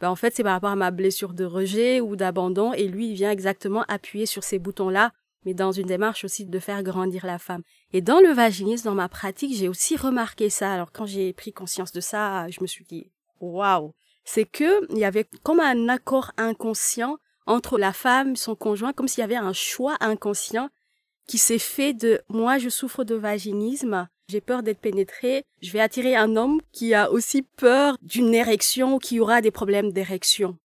Ben, 0.00 0.10
En 0.10 0.16
fait, 0.16 0.34
c'est 0.34 0.42
par 0.42 0.52
rapport 0.52 0.70
à 0.70 0.76
ma 0.76 0.90
blessure 0.90 1.32
de 1.32 1.44
rejet 1.44 2.00
ou 2.00 2.14
d'abandon. 2.14 2.74
Et 2.74 2.88
lui, 2.88 3.08
il 3.10 3.14
vient 3.14 3.30
exactement 3.30 3.84
appuyer 3.88 4.26
sur 4.26 4.44
ces 4.44 4.58
boutons-là 4.58 5.12
mais 5.44 5.54
dans 5.54 5.72
une 5.72 5.86
démarche 5.86 6.24
aussi 6.24 6.44
de 6.44 6.58
faire 6.58 6.82
grandir 6.82 7.26
la 7.26 7.38
femme. 7.38 7.62
Et 7.92 8.00
dans 8.00 8.20
le 8.20 8.30
vaginisme, 8.30 8.84
dans 8.84 8.94
ma 8.94 9.08
pratique, 9.08 9.56
j'ai 9.56 9.68
aussi 9.68 9.96
remarqué 9.96 10.50
ça. 10.50 10.72
Alors 10.72 10.92
quand 10.92 11.06
j'ai 11.06 11.32
pris 11.32 11.52
conscience 11.52 11.92
de 11.92 12.00
ça, 12.00 12.48
je 12.50 12.60
me 12.60 12.66
suis 12.66 12.84
dit, 12.84 13.10
waouh, 13.40 13.94
c'est 14.24 14.44
que 14.44 14.86
il 14.92 14.98
y 14.98 15.04
avait 15.04 15.26
comme 15.42 15.60
un 15.60 15.88
accord 15.88 16.32
inconscient 16.36 17.18
entre 17.46 17.78
la 17.78 17.92
femme, 17.92 18.36
son 18.36 18.54
conjoint, 18.54 18.92
comme 18.92 19.08
s'il 19.08 19.20
y 19.20 19.24
avait 19.24 19.36
un 19.36 19.52
choix 19.52 19.96
inconscient 20.00 20.68
qui 21.26 21.38
s'est 21.38 21.58
fait 21.58 21.92
de 21.92 22.20
moi 22.28 22.58
je 22.58 22.68
souffre 22.68 23.04
de 23.04 23.14
vaginisme, 23.14 24.08
j'ai 24.28 24.40
peur 24.40 24.62
d'être 24.62 24.80
pénétrée, 24.80 25.44
je 25.60 25.72
vais 25.72 25.80
attirer 25.80 26.16
un 26.16 26.36
homme 26.36 26.60
qui 26.72 26.94
a 26.94 27.10
aussi 27.10 27.42
peur 27.42 27.96
d'une 28.02 28.34
érection 28.34 28.98
qui 28.98 29.20
aura 29.20 29.40
des 29.40 29.50
problèmes 29.50 29.92
d'érection. 29.92 30.58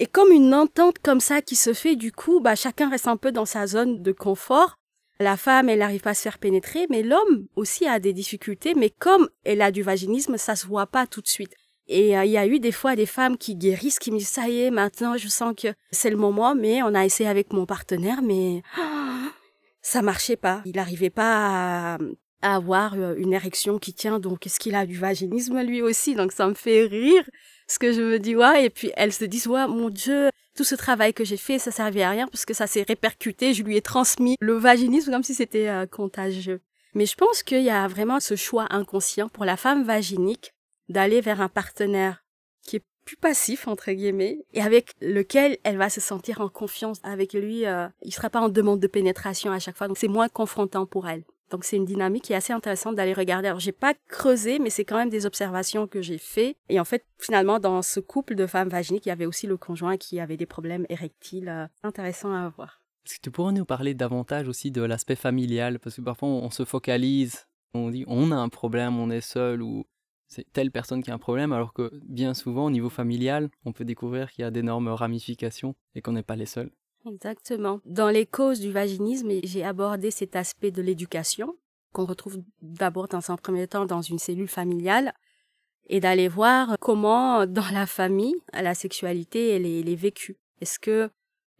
Et 0.00 0.06
comme 0.06 0.30
une 0.30 0.54
entente 0.54 0.98
comme 1.00 1.20
ça 1.20 1.42
qui 1.42 1.56
se 1.56 1.72
fait, 1.72 1.96
du 1.96 2.12
coup, 2.12 2.40
bah, 2.40 2.54
chacun 2.54 2.88
reste 2.88 3.08
un 3.08 3.16
peu 3.16 3.32
dans 3.32 3.46
sa 3.46 3.66
zone 3.66 4.02
de 4.02 4.12
confort. 4.12 4.76
La 5.20 5.36
femme, 5.36 5.68
elle 5.68 5.80
n'arrive 5.80 6.02
pas 6.02 6.10
à 6.10 6.14
se 6.14 6.22
faire 6.22 6.38
pénétrer, 6.38 6.86
mais 6.90 7.02
l'homme 7.02 7.48
aussi 7.56 7.86
a 7.86 7.98
des 7.98 8.12
difficultés, 8.12 8.74
mais 8.74 8.90
comme 8.90 9.28
elle 9.44 9.62
a 9.62 9.72
du 9.72 9.82
vaginisme, 9.82 10.36
ça 10.36 10.54
se 10.54 10.66
voit 10.68 10.86
pas 10.86 11.08
tout 11.08 11.20
de 11.20 11.26
suite. 11.26 11.52
Et 11.88 12.16
euh, 12.16 12.24
il 12.24 12.30
y 12.30 12.38
a 12.38 12.46
eu 12.46 12.60
des 12.60 12.70
fois 12.70 12.94
des 12.94 13.06
femmes 13.06 13.36
qui 13.36 13.56
guérissent, 13.56 13.98
qui 13.98 14.12
me 14.12 14.18
disent, 14.18 14.28
ça 14.28 14.48
y 14.48 14.60
est, 14.60 14.70
maintenant 14.70 15.16
je 15.16 15.26
sens 15.26 15.54
que 15.56 15.68
c'est 15.90 16.10
le 16.10 16.16
moment, 16.16 16.54
mais 16.54 16.82
on 16.82 16.94
a 16.94 17.04
essayé 17.04 17.28
avec 17.28 17.52
mon 17.52 17.66
partenaire, 17.66 18.22
mais 18.22 18.62
ça 19.82 20.02
marchait 20.02 20.36
pas. 20.36 20.62
Il 20.66 20.76
n'arrivait 20.76 21.10
pas 21.10 21.94
à 21.94 21.98
avoir 22.42 22.94
euh, 22.94 23.14
une 23.16 23.32
érection 23.32 23.78
qui 23.78 23.92
tient. 23.92 24.18
Donc, 24.18 24.46
est-ce 24.46 24.60
qu'il 24.60 24.74
a 24.74 24.86
du 24.86 24.96
vaginisme 24.96 25.60
lui 25.62 25.82
aussi? 25.82 26.14
Donc, 26.14 26.32
ça 26.32 26.46
me 26.46 26.54
fait 26.54 26.86
rire. 26.86 27.24
Ce 27.66 27.78
que 27.78 27.92
je 27.92 28.00
me 28.00 28.18
dis, 28.18 28.34
ouais, 28.34 28.64
et 28.66 28.70
puis 28.70 28.90
elles 28.96 29.12
se 29.12 29.24
disent, 29.24 29.46
ouais, 29.46 29.66
mon 29.66 29.90
Dieu, 29.90 30.30
tout 30.56 30.64
ce 30.64 30.74
travail 30.74 31.12
que 31.12 31.24
j'ai 31.24 31.36
fait, 31.36 31.58
ça 31.58 31.70
servait 31.70 32.02
à 32.02 32.10
rien 32.10 32.26
parce 32.26 32.44
que 32.46 32.54
ça 32.54 32.66
s'est 32.66 32.82
répercuté, 32.82 33.52
je 33.52 33.62
lui 33.62 33.76
ai 33.76 33.82
transmis 33.82 34.36
le 34.40 34.54
vaginisme 34.54 35.12
comme 35.12 35.22
si 35.22 35.34
c'était 35.34 35.68
euh, 35.68 35.86
contagieux. 35.86 36.62
Mais 36.94 37.06
je 37.06 37.14
pense 37.14 37.42
qu'il 37.42 37.62
y 37.62 37.70
a 37.70 37.86
vraiment 37.86 38.20
ce 38.20 38.34
choix 38.36 38.66
inconscient 38.70 39.28
pour 39.28 39.44
la 39.44 39.56
femme 39.56 39.84
vaginique 39.84 40.54
d'aller 40.88 41.20
vers 41.20 41.40
un 41.40 41.48
partenaire 41.48 42.24
qui 42.66 42.76
est 42.76 42.84
plus 43.04 43.16
passif 43.16 43.68
entre 43.68 43.92
guillemets 43.92 44.38
et 44.52 44.62
avec 44.62 44.94
lequel 45.00 45.58
elle 45.64 45.76
va 45.76 45.90
se 45.90 46.00
sentir 46.00 46.40
en 46.40 46.48
confiance 46.48 46.98
avec 47.02 47.34
lui 47.34 47.66
euh, 47.66 47.86
il 48.02 48.12
sera 48.12 48.30
pas 48.30 48.40
en 48.40 48.48
demande 48.48 48.80
de 48.80 48.86
pénétration 48.86 49.52
à 49.52 49.58
chaque 49.58 49.76
fois 49.76 49.88
donc 49.88 49.98
c'est 49.98 50.08
moins 50.08 50.28
confrontant 50.28 50.86
pour 50.86 51.08
elle 51.08 51.24
donc 51.50 51.64
c'est 51.64 51.76
une 51.76 51.84
dynamique 51.84 52.24
qui 52.24 52.32
est 52.32 52.36
assez 52.36 52.52
intéressante 52.52 52.96
d'aller 52.96 53.14
regarder. 53.14 53.48
Alors 53.48 53.60
j'ai 53.60 53.72
pas 53.72 53.94
creusé, 54.08 54.58
mais 54.58 54.70
c'est 54.70 54.84
quand 54.84 54.96
même 54.96 55.10
des 55.10 55.26
observations 55.26 55.86
que 55.86 56.02
j'ai 56.02 56.18
fait. 56.18 56.56
Et 56.68 56.80
en 56.80 56.84
fait, 56.84 57.04
finalement, 57.18 57.58
dans 57.58 57.82
ce 57.82 58.00
couple 58.00 58.34
de 58.34 58.46
femmes 58.46 58.68
vaginiques, 58.68 59.06
il 59.06 59.10
y 59.10 59.12
avait 59.12 59.26
aussi 59.26 59.46
le 59.46 59.56
conjoint 59.56 59.96
qui 59.96 60.20
avait 60.20 60.36
des 60.36 60.46
problèmes 60.46 60.86
érectiles 60.88 61.48
euh, 61.48 61.66
intéressants 61.82 62.32
à 62.32 62.48
voir. 62.48 62.82
Est-ce 63.06 63.16
que 63.16 63.22
tu 63.22 63.30
pourrais 63.30 63.52
nous 63.52 63.64
parler 63.64 63.94
davantage 63.94 64.48
aussi 64.48 64.70
de 64.70 64.82
l'aspect 64.82 65.16
familial? 65.16 65.78
Parce 65.78 65.96
que 65.96 66.02
parfois 66.02 66.28
on 66.28 66.50
se 66.50 66.64
focalise, 66.64 67.46
on 67.72 67.90
dit 67.90 68.04
on 68.06 68.32
a 68.32 68.36
un 68.36 68.48
problème, 68.48 68.98
on 68.98 69.10
est 69.10 69.22
seul 69.22 69.62
ou 69.62 69.86
c'est 70.26 70.44
telle 70.52 70.70
personne 70.70 71.02
qui 71.02 71.10
a 71.10 71.14
un 71.14 71.18
problème, 71.18 71.52
alors 71.52 71.72
que 71.72 71.90
bien 72.04 72.34
souvent 72.34 72.66
au 72.66 72.70
niveau 72.70 72.90
familial, 72.90 73.48
on 73.64 73.72
peut 73.72 73.86
découvrir 73.86 74.30
qu'il 74.30 74.42
y 74.42 74.44
a 74.44 74.50
d'énormes 74.50 74.88
ramifications 74.88 75.74
et 75.94 76.02
qu'on 76.02 76.12
n'est 76.12 76.22
pas 76.22 76.36
les 76.36 76.46
seuls. 76.46 76.70
Exactement. 77.06 77.80
Dans 77.84 78.08
les 78.08 78.26
causes 78.26 78.60
du 78.60 78.70
vaginisme, 78.70 79.30
j'ai 79.42 79.64
abordé 79.64 80.10
cet 80.10 80.36
aspect 80.36 80.70
de 80.70 80.82
l'éducation 80.82 81.56
qu'on 81.92 82.04
retrouve 82.04 82.42
d'abord 82.60 83.08
dans 83.08 83.30
un 83.30 83.36
premier 83.36 83.66
temps 83.66 83.86
dans 83.86 84.02
une 84.02 84.18
cellule 84.18 84.48
familiale 84.48 85.14
et 85.88 86.00
d'aller 86.00 86.28
voir 86.28 86.76
comment 86.80 87.46
dans 87.46 87.70
la 87.72 87.86
famille 87.86 88.34
la 88.52 88.74
sexualité 88.74 89.50
elle 89.50 89.66
est, 89.66 89.94
vécue. 89.94 90.36
Est-ce 90.60 90.78
que 90.78 91.08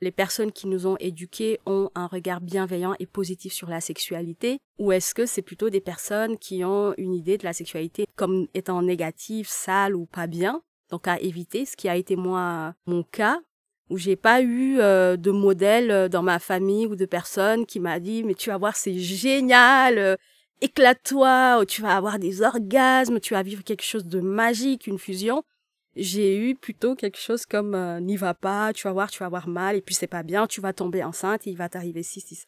les 0.00 0.12
personnes 0.12 0.52
qui 0.52 0.66
nous 0.66 0.86
ont 0.86 0.96
éduqués 1.00 1.58
ont 1.66 1.90
un 1.94 2.06
regard 2.06 2.40
bienveillant 2.40 2.94
et 2.98 3.06
positif 3.06 3.52
sur 3.52 3.68
la 3.68 3.80
sexualité 3.80 4.58
ou 4.78 4.92
est-ce 4.92 5.14
que 5.14 5.26
c'est 5.26 5.42
plutôt 5.42 5.70
des 5.70 5.80
personnes 5.80 6.38
qui 6.38 6.62
ont 6.64 6.94
une 6.98 7.14
idée 7.14 7.38
de 7.38 7.44
la 7.44 7.52
sexualité 7.52 8.06
comme 8.14 8.48
étant 8.54 8.82
négative, 8.82 9.48
sale 9.48 9.96
ou 9.96 10.06
pas 10.06 10.26
bien 10.26 10.62
donc 10.90 11.06
à 11.06 11.20
éviter, 11.20 11.66
ce 11.66 11.76
qui 11.76 11.88
a 11.88 11.96
été 11.96 12.16
moi 12.16 12.74
mon 12.86 13.02
cas 13.02 13.40
où 13.90 13.96
j'ai 13.96 14.16
pas 14.16 14.42
eu 14.42 14.78
euh, 14.80 15.16
de 15.16 15.30
modèle 15.30 15.90
euh, 15.90 16.08
dans 16.08 16.22
ma 16.22 16.38
famille 16.38 16.86
ou 16.86 16.96
de 16.96 17.06
personne 17.06 17.66
qui 17.66 17.80
m'a 17.80 18.00
dit 18.00 18.22
mais 18.24 18.34
tu 18.34 18.50
vas 18.50 18.58
voir 18.58 18.76
c'est 18.76 18.98
génial 18.98 19.98
euh, 19.98 20.16
éclate-toi 20.60 21.64
tu 21.66 21.82
vas 21.82 21.96
avoir 21.96 22.18
des 22.18 22.42
orgasmes 22.42 23.20
tu 23.20 23.34
vas 23.34 23.42
vivre 23.42 23.64
quelque 23.64 23.84
chose 23.84 24.04
de 24.04 24.20
magique 24.20 24.86
une 24.86 24.98
fusion. 24.98 25.42
J'ai 25.96 26.38
eu 26.38 26.54
plutôt 26.54 26.94
quelque 26.94 27.18
chose 27.18 27.44
comme 27.44 27.76
n'y 28.00 28.16
va 28.16 28.34
pas 28.34 28.72
tu 28.72 28.86
vas 28.86 28.92
voir 28.92 29.10
tu 29.10 29.18
vas 29.20 29.26
avoir 29.26 29.48
mal 29.48 29.76
et 29.76 29.80
puis 29.80 29.94
c'est 29.94 30.06
pas 30.06 30.22
bien 30.22 30.46
tu 30.46 30.60
vas 30.60 30.72
tomber 30.72 31.02
enceinte 31.02 31.46
et 31.46 31.50
il 31.50 31.56
va 31.56 31.68
t'arriver 31.68 32.02
6 32.02 32.20
6 32.20 32.46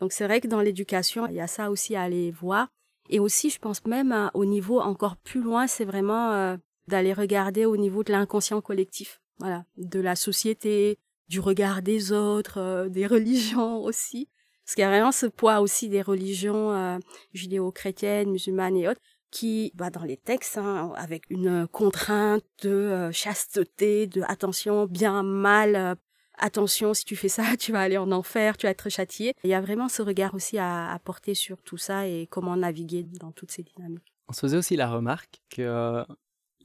donc 0.00 0.12
c'est 0.12 0.24
vrai 0.24 0.40
que 0.40 0.48
dans 0.48 0.60
l'éducation 0.60 1.26
il 1.26 1.34
y 1.34 1.40
a 1.40 1.48
ça 1.48 1.70
aussi 1.70 1.96
à 1.96 2.02
aller 2.02 2.30
voir. 2.30 2.68
Et 3.10 3.20
aussi 3.20 3.48
je 3.50 3.58
pense 3.58 3.84
même 3.86 4.30
au 4.34 4.44
niveau 4.44 4.80
encore 4.80 5.16
plus 5.16 5.40
loin 5.40 5.66
c'est 5.66 5.86
vraiment 5.86 6.56
d'aller 6.88 7.14
regarder 7.14 7.64
au 7.64 7.76
niveau 7.76 8.04
de 8.04 8.12
l'inconscient 8.12 8.60
collectif 8.60 9.20
voilà, 9.38 9.64
de 9.76 10.00
la 10.00 10.16
société, 10.16 10.98
du 11.28 11.40
regard 11.40 11.82
des 11.82 12.12
autres, 12.12 12.58
euh, 12.58 12.88
des 12.88 13.06
religions 13.16 13.82
aussi. 13.82 14.28
Parce 14.64 14.74
qu'il 14.74 14.82
y 14.82 14.86
a 14.86 14.90
vraiment 14.90 15.12
ce 15.12 15.26
poids 15.26 15.60
aussi 15.60 15.88
des 15.88 16.02
religions 16.02 16.72
euh, 16.72 16.98
judéo-chrétiennes, 17.32 18.30
musulmanes 18.30 18.76
et 18.76 18.88
autres, 18.88 19.00
qui, 19.30 19.72
bah, 19.74 19.90
dans 19.90 20.04
les 20.04 20.18
textes, 20.18 20.58
hein, 20.58 20.92
avec 20.96 21.24
une 21.30 21.66
contrainte 21.68 22.44
de 22.62 22.70
euh, 22.70 23.12
chasteté, 23.12 24.06
de 24.06 24.22
attention, 24.28 24.86
bien, 24.86 25.22
mal, 25.22 25.96
attention, 26.36 26.92
si 26.92 27.04
tu 27.04 27.16
fais 27.16 27.28
ça, 27.28 27.44
tu 27.58 27.72
vas 27.72 27.80
aller 27.80 27.96
en 27.96 28.12
enfer, 28.12 28.58
tu 28.58 28.66
vas 28.66 28.70
être 28.70 28.90
châtié. 28.90 29.34
Il 29.42 29.50
y 29.50 29.54
a 29.54 29.60
vraiment 29.60 29.88
ce 29.88 30.02
regard 30.02 30.34
aussi 30.34 30.58
à, 30.58 30.92
à 30.92 30.98
porter 30.98 31.34
sur 31.34 31.62
tout 31.62 31.78
ça 31.78 32.06
et 32.06 32.26
comment 32.26 32.56
naviguer 32.56 33.04
dans 33.20 33.32
toutes 33.32 33.50
ces 33.50 33.62
dynamiques. 33.62 34.12
On 34.28 34.34
se 34.34 34.40
faisait 34.40 34.58
aussi 34.58 34.76
la 34.76 34.90
remarque 34.90 35.40
que 35.48 36.04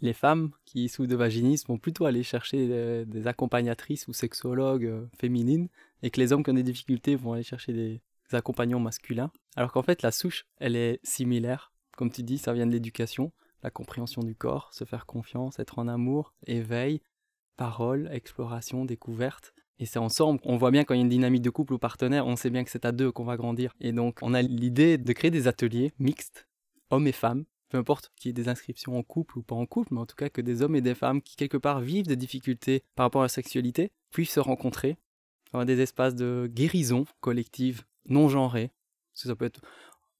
les 0.04 0.14
femmes 0.14 0.52
qui 0.66 0.90
souffrent 0.90 1.10
de 1.10 1.16
vaginisme 1.16 1.72
vont 1.72 1.78
plutôt 1.78 2.06
aller 2.06 2.24
chercher 2.24 3.06
des, 3.06 3.28
accompagnatrices 3.28 4.10
ou 4.10 4.14
sexologues 4.14 4.86
euh, 4.86 5.06
féminines 5.18 5.70
et 6.04 6.12
que 6.12 6.20
les 6.20 6.34
hommes 6.34 6.44
qui 6.44 6.50
ont 6.50 6.56
des 6.56 6.62
difficultés 6.62 7.16
vont 7.16 7.34
aller 7.34 7.44
chercher 7.44 7.72
des, 7.72 8.02
accompagnants 8.34 8.80
masculins. 8.80 9.32
Alors 9.56 9.72
qu'en 9.72 9.84
fait, 9.84 10.02
la 10.02 10.12
souche, 10.12 10.46
elle 10.58 10.76
est 10.76 11.00
similaire. 11.04 11.72
Comme 11.96 12.12
tu 12.12 12.24
dis, 12.24 12.40
ça 12.40 12.52
vient 12.52 12.66
de 12.66 12.72
l'éducation, 12.72 13.32
la 13.62 13.70
compréhension 13.70 14.24
du 14.24 14.36
corps, 14.36 14.74
se 14.74 14.86
faire 14.86 15.06
confiance, 15.06 15.60
être 15.60 15.78
en 15.78 15.88
amour, 15.88 16.34
éveil, 16.48 17.00
parole, 17.58 18.10
exploration, 18.12 18.86
découverte. 18.86 19.54
Et 19.78 19.86
c'est 19.86 20.00
ensemble, 20.00 20.40
on 20.44 20.58
voit 20.58 20.72
bien 20.72 20.84
quand 20.84 20.96
il 20.96 20.98
y 20.98 21.00
a 21.02 21.04
une 21.04 21.10
dynamique 21.10 21.44
de 21.44 21.52
couple 21.52 21.74
ou 21.74 21.78
partenaire, 21.78 22.26
on 22.26 22.36
sait 22.36 22.50
bien 22.50 22.64
que 22.64 22.72
c'est 22.72 22.86
à 22.86 22.92
deux 22.92 23.12
qu'on 23.12 23.24
va 23.24 23.38
grandir. 23.38 23.76
Et 23.80 23.92
donc, 23.92 24.18
on 24.22 24.34
a 24.34 24.42
l'idée 24.42 24.98
de 24.98 25.14
créer 25.14 25.32
des 25.32 25.48
ateliers 25.48 25.94
mixtes, 26.00 26.48
hommes 26.90 27.08
et 27.08 27.12
femmes, 27.12 27.46
peu 27.74 27.80
importe 27.80 28.12
qu'il 28.16 28.30
y 28.30 28.32
ait 28.32 28.34
des 28.34 28.50
inscriptions 28.50 28.96
en 28.96 29.02
couple 29.02 29.40
ou 29.40 29.42
pas 29.42 29.56
en 29.56 29.66
couple, 29.66 29.96
mais 29.96 30.00
en 30.00 30.06
tout 30.06 30.16
cas 30.16 30.30
que 30.30 30.42
des 30.42 30.62
hommes 30.62 30.76
et 30.76 30.82
des 30.82 30.94
femmes 30.94 31.24
qui 31.24 31.36
quelque 31.36 31.58
part 31.58 31.82
vivent 31.82 32.06
des 32.06 32.16
difficultés 32.16 32.84
par 32.94 33.08
rapport 33.08 33.22
à 33.22 33.26
la 33.26 33.30
sexualité 33.30 33.92
puissent 34.12 34.34
se 34.34 34.40
rencontrer, 34.40 34.96
avoir 35.54 35.66
des 35.66 35.82
espaces 35.82 36.14
de 36.14 36.48
guérison 36.54 37.06
collective, 37.20 37.82
non 38.08 38.30
genrés. 38.30 38.70
Ça 39.16 39.36
peut 39.36 39.46
être 39.46 39.62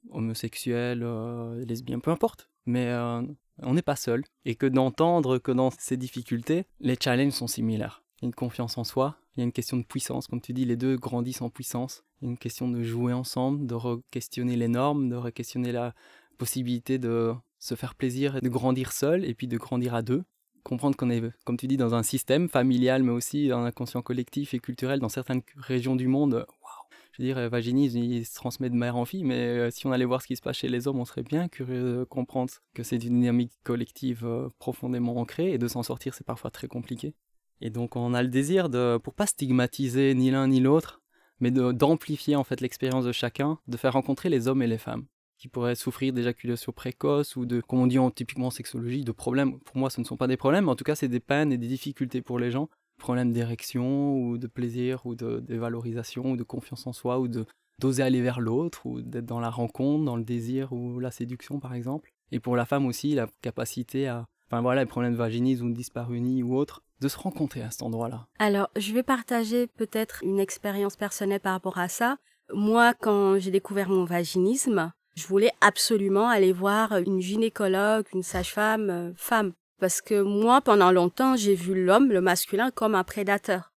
homosexuel, 0.10 1.02
euh, 1.04 1.64
lesbien, 1.64 2.00
peu 2.00 2.10
importe. 2.10 2.50
Mais 2.66 2.88
euh, 2.88 3.22
on 3.60 3.76
n'est 3.76 3.84
pas 3.84 3.96
seul. 3.96 4.24
Et 4.46 4.56
que 4.56 4.66
d'entendre 4.66 5.38
que 5.38 5.52
dans 5.52 5.70
ces 5.78 5.96
difficultés, 5.96 6.66
les 6.80 6.98
challenges 7.00 7.34
sont 7.34 7.46
similaires. 7.46 8.02
Il 8.18 8.24
y 8.24 8.26
a 8.26 8.30
une 8.30 8.34
confiance 8.34 8.80
en 8.80 8.84
soi, 8.84 9.20
il 9.36 9.42
y 9.42 9.44
a 9.44 9.46
une 9.46 9.52
question 9.52 9.78
de 9.78 9.84
puissance, 9.84 10.26
comme 10.26 10.42
tu 10.42 10.54
dis, 10.54 10.66
les 10.66 10.78
deux 10.78 10.96
grandissent 10.96 11.44
en 11.44 11.52
puissance. 11.52 12.04
Il 12.22 12.26
y 12.26 12.28
a 12.30 12.32
une 12.32 12.38
question 12.40 12.68
de 12.68 12.82
jouer 12.82 13.14
ensemble, 13.14 13.68
de 13.68 13.76
re-questionner 13.76 14.56
les 14.56 14.70
normes, 14.70 15.10
de 15.10 15.16
re-questionner 15.16 15.72
la, 15.72 15.94
possibilité 16.38 16.98
de 16.98 17.34
se 17.60 17.76
faire 17.76 17.96
plaisir 17.96 18.36
et 18.36 18.42
de 18.42 18.50
grandir 18.50 18.92
seul 18.92 19.26
et 19.26 19.34
puis 19.34 19.48
de 19.48 19.58
grandir 19.58 19.96
à 19.96 20.02
deux. 20.02 20.24
Comprendre 20.64 20.96
qu'on 20.96 21.10
est, 21.10 21.22
comme 21.46 21.58
tu 21.58 21.68
dis, 21.68 21.78
dans 21.78 21.94
un 21.94 22.04
système 22.04 22.48
familial, 22.50 23.04
mais 23.04 23.12
aussi 23.12 23.48
dans 23.48 23.64
un 23.64 23.72
conscient 23.72 24.02
collectif 24.02 24.54
et 24.54 24.60
culturel 24.60 25.00
dans 25.00 25.10
certaines 25.10 25.42
régions 25.58 25.96
du 25.96 26.08
monde. 26.08 26.34
Waouh 26.34 26.88
Je 27.12 27.22
veux 27.22 27.28
dire, 27.28 27.50
vaginisme, 27.50 27.98
il 27.98 28.26
se 28.26 28.36
transmet 28.36 28.70
de 28.70 28.76
mère 28.76 28.96
en 28.96 29.06
fille, 29.06 29.24
mais 29.24 29.40
euh, 29.40 29.72
si 29.72 29.88
on 29.88 29.92
allait 29.92 30.06
voir 30.06 30.22
ce 30.22 30.28
qui 30.28 30.36
se 30.36 30.42
passe 30.42 30.58
chez 30.58 30.70
les 30.70 30.88
hommes, 30.88 31.00
on 31.00 31.06
serait 31.06 31.24
bien 31.24 31.48
curieux 31.50 32.00
de 32.00 32.04
comprendre 32.06 32.52
que 32.74 32.84
c'est 32.84 32.96
une 32.96 33.20
dynamique 33.20 33.52
collective 33.64 34.26
euh, 34.26 34.50
profondément 34.60 35.18
ancrée 35.18 35.52
et 35.52 35.58
de 35.58 35.68
s'en 35.68 35.84
sortir, 35.84 36.14
c'est 36.14 36.26
parfois 36.26 36.50
très 36.52 36.68
compliqué. 36.68 37.14
Et 37.60 37.70
donc, 37.70 37.96
on 37.96 38.14
a 38.14 38.24
le 38.24 38.30
désir 38.30 38.70
de, 38.70 38.98
pour 38.98 39.14
pas 39.14 39.26
stigmatiser 39.26 40.14
ni 40.16 40.32
l'un 40.32 40.48
ni 40.48 40.60
l'autre, 40.60 41.02
mais 41.40 41.52
d'amplifier 41.52 42.36
en 42.36 42.44
fait 42.44 42.62
l'expérience 42.62 43.06
de 43.06 43.12
chacun, 43.12 43.60
de 43.68 43.78
faire 43.78 43.94
rencontrer 43.94 44.30
les 44.30 44.48
hommes 44.48 44.62
et 44.62 44.68
les 44.68 44.78
femmes 44.78 45.06
qui 45.44 45.50
pourraient 45.50 45.76
souffrir 45.76 46.14
d'éjaculation 46.14 46.72
précoce 46.72 47.36
ou 47.36 47.46
de, 47.46 47.60
comme 47.60 47.80
on 47.80 47.88
dit 47.88 48.00
en, 48.00 48.10
typiquement 48.10 48.48
en 48.48 48.50
sexologie, 48.50 49.04
de 49.04 49.12
problèmes. 49.12 49.60
Pour 49.60 49.76
moi, 49.76 49.90
ce 49.90 50.00
ne 50.00 50.06
sont 50.06 50.16
pas 50.16 50.28
des 50.28 50.38
problèmes, 50.38 50.64
mais 50.64 50.72
en 50.72 50.78
tout 50.78 50.86
cas, 50.86 50.96
c'est 50.96 51.10
des 51.10 51.20
peines 51.20 51.52
et 51.52 51.58
des 51.58 51.68
difficultés 51.68 52.22
pour 52.22 52.40
les 52.40 52.50
gens. 52.50 52.70
Problèmes 52.98 53.34
d'érection 53.34 54.16
ou 54.16 54.38
de 54.38 54.48
plaisir 54.48 55.06
ou 55.06 55.16
de, 55.16 55.42
de, 55.42 55.58
valorisation 55.58 56.32
ou 56.32 56.38
de 56.38 56.44
confiance 56.44 56.88
en 56.88 56.94
soi 56.94 57.20
ou 57.20 57.28
de 57.28 57.46
d'oser 57.82 58.04
aller 58.04 58.22
vers 58.22 58.40
l'autre 58.40 58.86
ou 58.86 59.02
d'être 59.02 59.26
dans 59.26 59.42
la 59.42 59.50
rencontre, 59.50 60.06
dans 60.06 60.16
le 60.16 60.24
désir 60.24 60.72
ou 60.72 61.02
la 61.02 61.12
séduction, 61.12 61.60
par 61.60 61.74
exemple. 61.74 62.10
Et 62.32 62.40
pour 62.40 62.56
la 62.56 62.64
femme 62.64 62.86
aussi, 62.86 63.14
la 63.14 63.28
capacité 63.42 64.08
à, 64.08 64.24
enfin 64.50 64.62
voilà, 64.62 64.84
les 64.84 64.88
problèmes 64.88 65.12
de 65.12 65.18
vaginisme 65.18 65.66
ou 65.66 65.70
de 65.72 65.76
dyspareunie 65.76 66.42
ou 66.42 66.56
autre, 66.56 66.84
de 67.02 67.10
se 67.10 67.18
rencontrer 67.18 67.64
à 67.64 67.72
cet 67.72 67.82
endroit-là. 67.82 68.28
Alors, 68.40 68.70
je 68.78 68.94
vais 68.94 69.04
partager 69.04 69.68
peut-être 69.68 70.24
une 70.24 70.40
expérience 70.40 70.96
personnelle 70.96 71.42
par 71.42 71.52
rapport 71.52 71.80
à 71.80 71.90
ça. 71.90 72.16
Moi, 72.54 72.94
quand 72.94 73.40
j'ai 73.40 73.52
découvert 73.52 73.90
mon 73.90 74.06
vaginisme, 74.06 74.94
je 75.16 75.28
voulais 75.28 75.52
absolument 75.62 76.28
aller 76.28 76.52
voir 76.52 76.98
une 76.98 77.22
gynécologue, 77.22 78.06
une 78.14 78.24
sage-femme, 78.24 78.90
euh, 78.90 79.12
femme. 79.16 79.54
Parce 79.80 80.02
que 80.02 80.22
moi, 80.22 80.62
pendant 80.62 80.92
longtemps, 80.92 81.36
j'ai 81.36 81.56
vu 81.56 81.84
l'homme, 81.84 82.12
le 82.12 82.22
masculin, 82.22 82.72
comme 82.72 82.96
un 82.96 83.04
prédateur. 83.04 83.72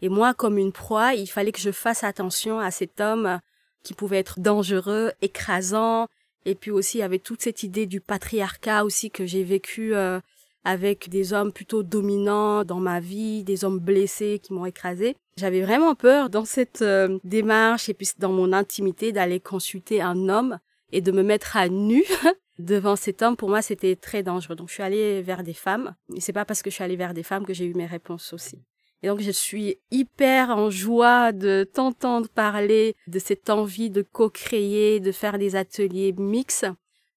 Et 0.00 0.08
moi, 0.08 0.32
comme 0.32 0.56
une 0.56 0.72
proie, 0.72 1.14
il 1.14 1.26
fallait 1.26 1.52
que 1.52 1.60
je 1.60 1.72
fasse 1.72 2.04
attention 2.04 2.58
à 2.58 2.70
cet 2.70 3.00
homme 3.00 3.26
euh, 3.26 3.38
qui 3.82 3.94
pouvait 3.94 4.18
être 4.18 4.40
dangereux, 4.40 5.12
écrasant. 5.20 6.06
Et 6.44 6.54
puis 6.54 6.70
aussi, 6.70 6.98
il 6.98 7.00
y 7.00 7.04
avait 7.04 7.18
toute 7.18 7.42
cette 7.42 7.62
idée 7.62 7.86
du 7.86 8.00
patriarcat 8.00 8.84
aussi 8.84 9.10
que 9.10 9.26
j'ai 9.26 9.44
vécu 9.44 9.94
euh, 9.94 10.20
avec 10.64 11.10
des 11.10 11.32
hommes 11.34 11.52
plutôt 11.52 11.82
dominants 11.82 12.64
dans 12.64 12.80
ma 12.80 13.00
vie, 13.00 13.44
des 13.44 13.64
hommes 13.64 13.78
blessés 13.78 14.40
qui 14.42 14.54
m'ont 14.54 14.64
écrasé. 14.64 15.16
J'avais 15.36 15.62
vraiment 15.62 15.94
peur 15.94 16.30
dans 16.30 16.44
cette 16.44 16.84
démarche 17.24 17.88
et 17.88 17.94
puis 17.94 18.08
dans 18.18 18.32
mon 18.32 18.52
intimité 18.52 19.12
d'aller 19.12 19.40
consulter 19.40 20.00
un 20.00 20.28
homme 20.28 20.58
et 20.92 21.00
de 21.00 21.12
me 21.12 21.22
mettre 21.22 21.56
à 21.56 21.68
nu 21.68 22.04
devant 22.58 22.96
cet 22.96 23.22
homme, 23.22 23.36
pour 23.36 23.48
moi, 23.48 23.62
c'était 23.62 23.96
très 23.96 24.22
dangereux. 24.22 24.56
Donc, 24.56 24.68
je 24.68 24.74
suis 24.74 24.82
allée 24.82 25.22
vers 25.22 25.42
des 25.42 25.54
femmes. 25.54 25.94
Et 26.14 26.20
c'est 26.20 26.32
pas 26.32 26.44
parce 26.44 26.62
que 26.62 26.70
je 26.70 26.74
suis 26.74 26.84
allée 26.84 26.96
vers 26.96 27.14
des 27.14 27.22
femmes 27.22 27.46
que 27.46 27.54
j'ai 27.54 27.66
eu 27.66 27.74
mes 27.74 27.86
réponses 27.86 28.32
aussi. 28.32 28.62
Et 29.02 29.06
donc 29.06 29.20
je 29.20 29.30
suis 29.30 29.76
hyper 29.90 30.50
en 30.50 30.70
joie 30.70 31.30
de 31.30 31.68
t'entendre 31.72 32.28
parler 32.28 32.96
de 33.06 33.18
cette 33.20 33.48
envie 33.48 33.90
de 33.90 34.02
co-créer, 34.02 34.98
de 34.98 35.12
faire 35.12 35.38
des 35.38 35.54
ateliers 35.54 36.12
mixtes 36.18 36.66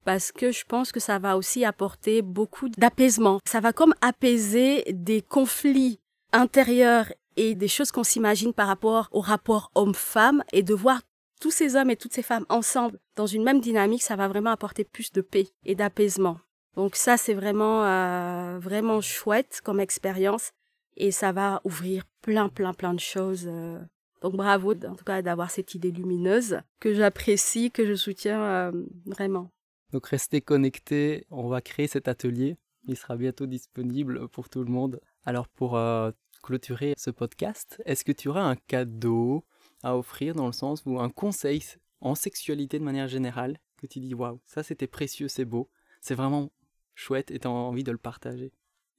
parce 0.05 0.31
que 0.31 0.51
je 0.51 0.63
pense 0.65 0.91
que 0.91 0.99
ça 0.99 1.19
va 1.19 1.37
aussi 1.37 1.65
apporter 1.65 2.21
beaucoup 2.21 2.69
d'apaisement. 2.69 3.39
Ça 3.45 3.59
va 3.59 3.73
comme 3.73 3.93
apaiser 4.01 4.83
des 4.91 5.21
conflits 5.21 5.99
intérieurs 6.33 7.11
et 7.37 7.55
des 7.55 7.67
choses 7.67 7.91
qu'on 7.91 8.03
s'imagine 8.03 8.53
par 8.53 8.67
rapport 8.67 9.09
au 9.11 9.21
rapport 9.21 9.71
homme-femme 9.75 10.43
et 10.53 10.63
de 10.63 10.73
voir 10.73 11.01
tous 11.41 11.51
ces 11.51 11.75
hommes 11.75 11.89
et 11.89 11.97
toutes 11.97 12.13
ces 12.13 12.21
femmes 12.21 12.45
ensemble 12.47 12.99
dans 13.17 13.25
une 13.25 13.43
même 13.43 13.59
dynamique, 13.59 14.03
ça 14.03 14.15
va 14.15 14.29
vraiment 14.29 14.51
apporter 14.51 14.85
plus 14.85 15.11
de 15.11 15.21
paix 15.21 15.47
et 15.65 15.75
d'apaisement. 15.75 16.37
Donc 16.75 16.95
ça, 16.95 17.17
c'est 17.17 17.33
vraiment, 17.33 17.83
euh, 17.83 18.59
vraiment 18.59 19.01
chouette 19.01 19.59
comme 19.63 19.81
expérience 19.81 20.51
et 20.95 21.11
ça 21.11 21.31
va 21.33 21.59
ouvrir 21.65 22.03
plein, 22.21 22.47
plein, 22.47 22.73
plein 22.73 22.93
de 22.93 22.99
choses. 22.99 23.45
euh. 23.47 23.79
Donc 24.21 24.35
bravo, 24.35 24.73
en 24.73 24.95
tout 24.95 25.03
cas, 25.03 25.23
d'avoir 25.23 25.49
cette 25.49 25.73
idée 25.73 25.91
lumineuse 25.91 26.61
que 26.79 26.93
j'apprécie, 26.93 27.71
que 27.71 27.87
je 27.87 27.95
soutiens 27.95 28.41
euh, 28.41 28.71
vraiment. 29.07 29.49
Donc 29.91 30.05
restez 30.07 30.41
connectés, 30.41 31.25
on 31.31 31.49
va 31.49 31.59
créer 31.59 31.87
cet 31.87 32.07
atelier. 32.07 32.55
Il 32.87 32.95
sera 32.95 33.17
bientôt 33.17 33.47
disponible 33.47 34.29
pour 34.29 34.47
tout 34.47 34.63
le 34.63 34.71
monde. 34.71 35.01
Alors 35.25 35.47
pour 35.47 35.77
clôturer 36.43 36.93
ce 36.97 37.09
podcast, 37.09 37.81
est-ce 37.85 38.03
que 38.05 38.11
tu 38.11 38.29
auras 38.29 38.41
un 38.41 38.55
cadeau 38.55 39.43
à 39.83 39.97
offrir 39.97 40.35
dans 40.35 40.47
le 40.47 40.51
sens 40.53 40.83
où 40.85 40.99
un 40.99 41.09
conseil 41.09 41.63
en 41.99 42.15
sexualité 42.15 42.79
de 42.79 42.83
manière 42.83 43.07
générale 43.07 43.59
que 43.77 43.87
tu 43.87 43.99
dis 43.99 44.13
waouh, 44.13 44.39
ça 44.45 44.63
c'était 44.63 44.87
précieux, 44.87 45.27
c'est 45.27 45.45
beau, 45.45 45.69
c'est 46.01 46.15
vraiment 46.15 46.51
chouette 46.95 47.31
et 47.31 47.39
tu 47.39 47.47
as 47.47 47.51
envie 47.51 47.83
de 47.83 47.91
le 47.91 47.97
partager 47.97 48.51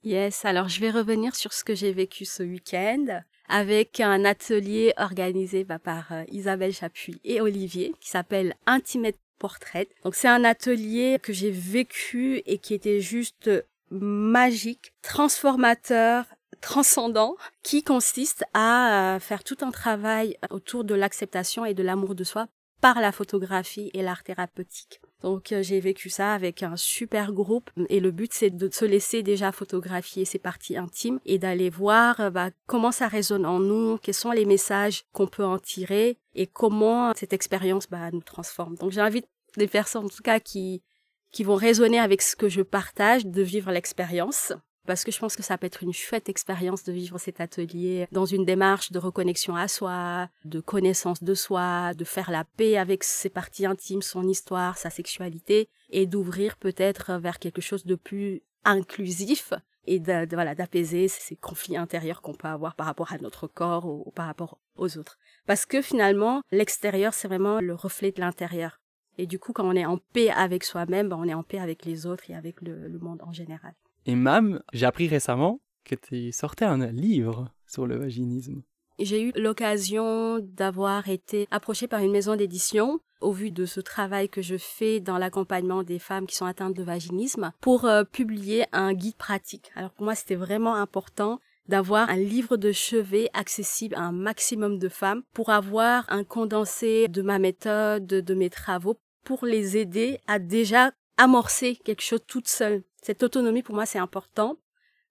Yes, 0.04 0.44
alors 0.44 0.68
je 0.68 0.80
vais 0.80 0.90
revenir 0.90 1.36
sur 1.36 1.52
ce 1.52 1.62
que 1.62 1.76
j'ai 1.76 1.92
vécu 1.92 2.24
ce 2.24 2.42
week-end 2.42 3.22
avec 3.48 4.00
un 4.00 4.24
atelier 4.24 4.92
organisé 4.96 5.62
bah, 5.62 5.78
par 5.78 6.10
euh, 6.10 6.24
Isabelle 6.28 6.72
Chapuis 6.72 7.20
et 7.22 7.40
Olivier 7.40 7.94
qui 8.00 8.08
s'appelle 8.08 8.54
Intimate 8.66 9.14
Portrait. 9.38 9.88
Donc 10.02 10.16
c'est 10.16 10.28
un 10.28 10.42
atelier 10.42 11.18
que 11.22 11.32
j'ai 11.32 11.52
vécu 11.52 12.42
et 12.46 12.58
qui 12.58 12.74
était 12.74 13.00
juste 13.00 13.50
magique, 13.90 14.92
transformateur, 15.02 16.24
transcendant, 16.62 17.36
qui 17.62 17.82
consiste 17.82 18.44
à 18.54 19.16
euh, 19.16 19.20
faire 19.20 19.44
tout 19.44 19.58
un 19.60 19.70
travail 19.70 20.38
autour 20.50 20.84
de 20.84 20.94
l'acceptation 20.94 21.66
et 21.66 21.74
de 21.74 21.82
l'amour 21.82 22.14
de 22.14 22.24
soi 22.24 22.46
par 22.80 23.00
la 23.00 23.12
photographie 23.12 23.90
et 23.94 24.02
l'art 24.02 24.24
thérapeutique. 24.24 25.00
Donc 25.22 25.52
euh, 25.52 25.62
j'ai 25.62 25.78
vécu 25.78 26.10
ça 26.10 26.34
avec 26.34 26.64
un 26.64 26.76
super 26.76 27.32
groupe 27.32 27.70
et 27.88 28.00
le 28.00 28.10
but 28.10 28.32
c'est 28.32 28.50
de 28.50 28.68
se 28.72 28.84
laisser 28.84 29.22
déjà 29.22 29.52
photographier 29.52 30.24
ses 30.24 30.40
parties 30.40 30.76
intimes 30.76 31.20
et 31.24 31.38
d'aller 31.38 31.70
voir 31.70 32.18
euh, 32.18 32.30
bah, 32.30 32.50
comment 32.66 32.90
ça 32.90 33.06
résonne 33.06 33.46
en 33.46 33.60
nous, 33.60 33.98
quels 33.98 34.14
sont 34.14 34.32
les 34.32 34.44
messages 34.44 35.04
qu'on 35.12 35.28
peut 35.28 35.44
en 35.44 35.58
tirer 35.58 36.18
et 36.34 36.48
comment 36.48 37.12
cette 37.14 37.32
expérience 37.32 37.88
bah, 37.88 38.10
nous 38.10 38.22
transforme. 38.22 38.74
Donc 38.76 38.90
j'invite 38.90 39.26
des 39.56 39.68
personnes 39.68 40.06
en 40.06 40.08
tout 40.08 40.22
cas 40.22 40.40
qui 40.40 40.82
qui 41.30 41.44
vont 41.44 41.54
résonner 41.54 41.98
avec 41.98 42.20
ce 42.20 42.36
que 42.36 42.48
je 42.48 42.62
partage 42.62 43.24
de 43.24 43.42
vivre 43.42 43.70
l'expérience 43.70 44.52
parce 44.86 45.04
que 45.04 45.12
je 45.12 45.18
pense 45.18 45.36
que 45.36 45.42
ça 45.42 45.58
peut 45.58 45.66
être 45.66 45.82
une 45.82 45.92
chouette 45.92 46.28
expérience 46.28 46.84
de 46.84 46.92
vivre 46.92 47.18
cet 47.18 47.40
atelier 47.40 48.06
dans 48.12 48.26
une 48.26 48.44
démarche 48.44 48.92
de 48.92 48.98
reconnexion 48.98 49.54
à 49.54 49.68
soi, 49.68 50.28
de 50.44 50.60
connaissance 50.60 51.22
de 51.22 51.34
soi, 51.34 51.94
de 51.94 52.04
faire 52.04 52.30
la 52.30 52.44
paix 52.44 52.76
avec 52.76 53.04
ses 53.04 53.30
parties 53.30 53.66
intimes, 53.66 54.02
son 54.02 54.26
histoire, 54.26 54.78
sa 54.78 54.90
sexualité, 54.90 55.68
et 55.90 56.06
d'ouvrir 56.06 56.56
peut-être 56.56 57.18
vers 57.18 57.38
quelque 57.38 57.60
chose 57.60 57.84
de 57.84 57.94
plus 57.94 58.42
inclusif 58.64 59.52
et 59.86 59.98
de, 59.98 60.34
voilà 60.34 60.54
d'apaiser 60.54 61.08
ces 61.08 61.36
conflits 61.36 61.76
intérieurs 61.76 62.22
qu'on 62.22 62.34
peut 62.34 62.48
avoir 62.48 62.74
par 62.76 62.86
rapport 62.86 63.12
à 63.12 63.18
notre 63.18 63.46
corps 63.46 63.86
ou, 63.86 64.10
par 64.12 64.26
rapport 64.26 64.58
aux 64.76 64.98
autres. 64.98 65.18
Parce 65.46 65.66
que 65.66 65.82
finalement, 65.82 66.42
l'extérieur, 66.50 67.14
c'est 67.14 67.28
vraiment 67.28 67.60
le 67.60 67.74
reflet 67.74 68.12
de 68.12 68.20
l'intérieur. 68.20 68.80
Et 69.18 69.26
du 69.26 69.38
coup, 69.38 69.52
quand 69.52 69.68
on 69.68 69.76
est 69.76 69.84
en 69.84 69.98
paix 69.98 70.30
avec 70.30 70.64
soi-même, 70.64 71.08
ben, 71.08 71.16
on 71.18 71.28
est 71.28 71.34
en 71.34 71.42
paix 71.42 71.58
avec 71.58 71.84
les 71.84 72.06
autres 72.06 72.30
et 72.30 72.34
avec 72.34 72.62
le 72.62 72.98
monde 72.98 73.20
en 73.22 73.32
général. 73.32 73.74
Et 74.06 74.14
Mam, 74.14 74.60
j'ai 74.72 74.86
appris 74.86 75.08
récemment 75.08 75.60
que 75.84 75.94
tu 75.94 76.32
sortais 76.32 76.64
un 76.64 76.86
livre 76.86 77.48
sur 77.66 77.86
le 77.86 77.96
vaginisme. 77.96 78.62
J'ai 78.98 79.22
eu 79.22 79.32
l'occasion 79.36 80.38
d'avoir 80.40 81.08
été 81.08 81.48
approchée 81.50 81.88
par 81.88 82.00
une 82.00 82.12
maison 82.12 82.36
d'édition 82.36 83.00
au 83.20 83.32
vu 83.32 83.50
de 83.50 83.66
ce 83.66 83.80
travail 83.80 84.28
que 84.28 84.42
je 84.42 84.56
fais 84.56 85.00
dans 85.00 85.18
l'accompagnement 85.18 85.82
des 85.82 85.98
femmes 85.98 86.26
qui 86.26 86.36
sont 86.36 86.46
atteintes 86.46 86.76
de 86.76 86.82
vaginisme 86.82 87.52
pour 87.60 87.84
euh, 87.84 88.04
publier 88.04 88.64
un 88.72 88.92
guide 88.92 89.16
pratique. 89.16 89.70
Alors 89.76 89.90
pour 89.90 90.04
moi, 90.04 90.14
c'était 90.14 90.34
vraiment 90.34 90.74
important 90.74 91.40
d'avoir 91.68 92.10
un 92.10 92.16
livre 92.16 92.56
de 92.56 92.72
chevet 92.72 93.30
accessible 93.32 93.94
à 93.94 94.02
un 94.02 94.12
maximum 94.12 94.78
de 94.78 94.88
femmes 94.88 95.22
pour 95.32 95.50
avoir 95.50 96.04
un 96.08 96.24
condensé 96.24 97.08
de 97.08 97.22
ma 97.22 97.38
méthode, 97.38 98.06
de 98.06 98.34
mes 98.34 98.50
travaux, 98.50 98.98
pour 99.24 99.46
les 99.46 99.76
aider 99.76 100.18
à 100.26 100.40
déjà 100.40 100.90
amorcer 101.16 101.76
quelque 101.76 102.02
chose 102.02 102.20
toute 102.26 102.48
seule. 102.48 102.82
Cette 103.02 103.22
autonomie, 103.22 103.62
pour 103.62 103.74
moi, 103.74 103.84
c'est 103.84 103.98
important 103.98 104.56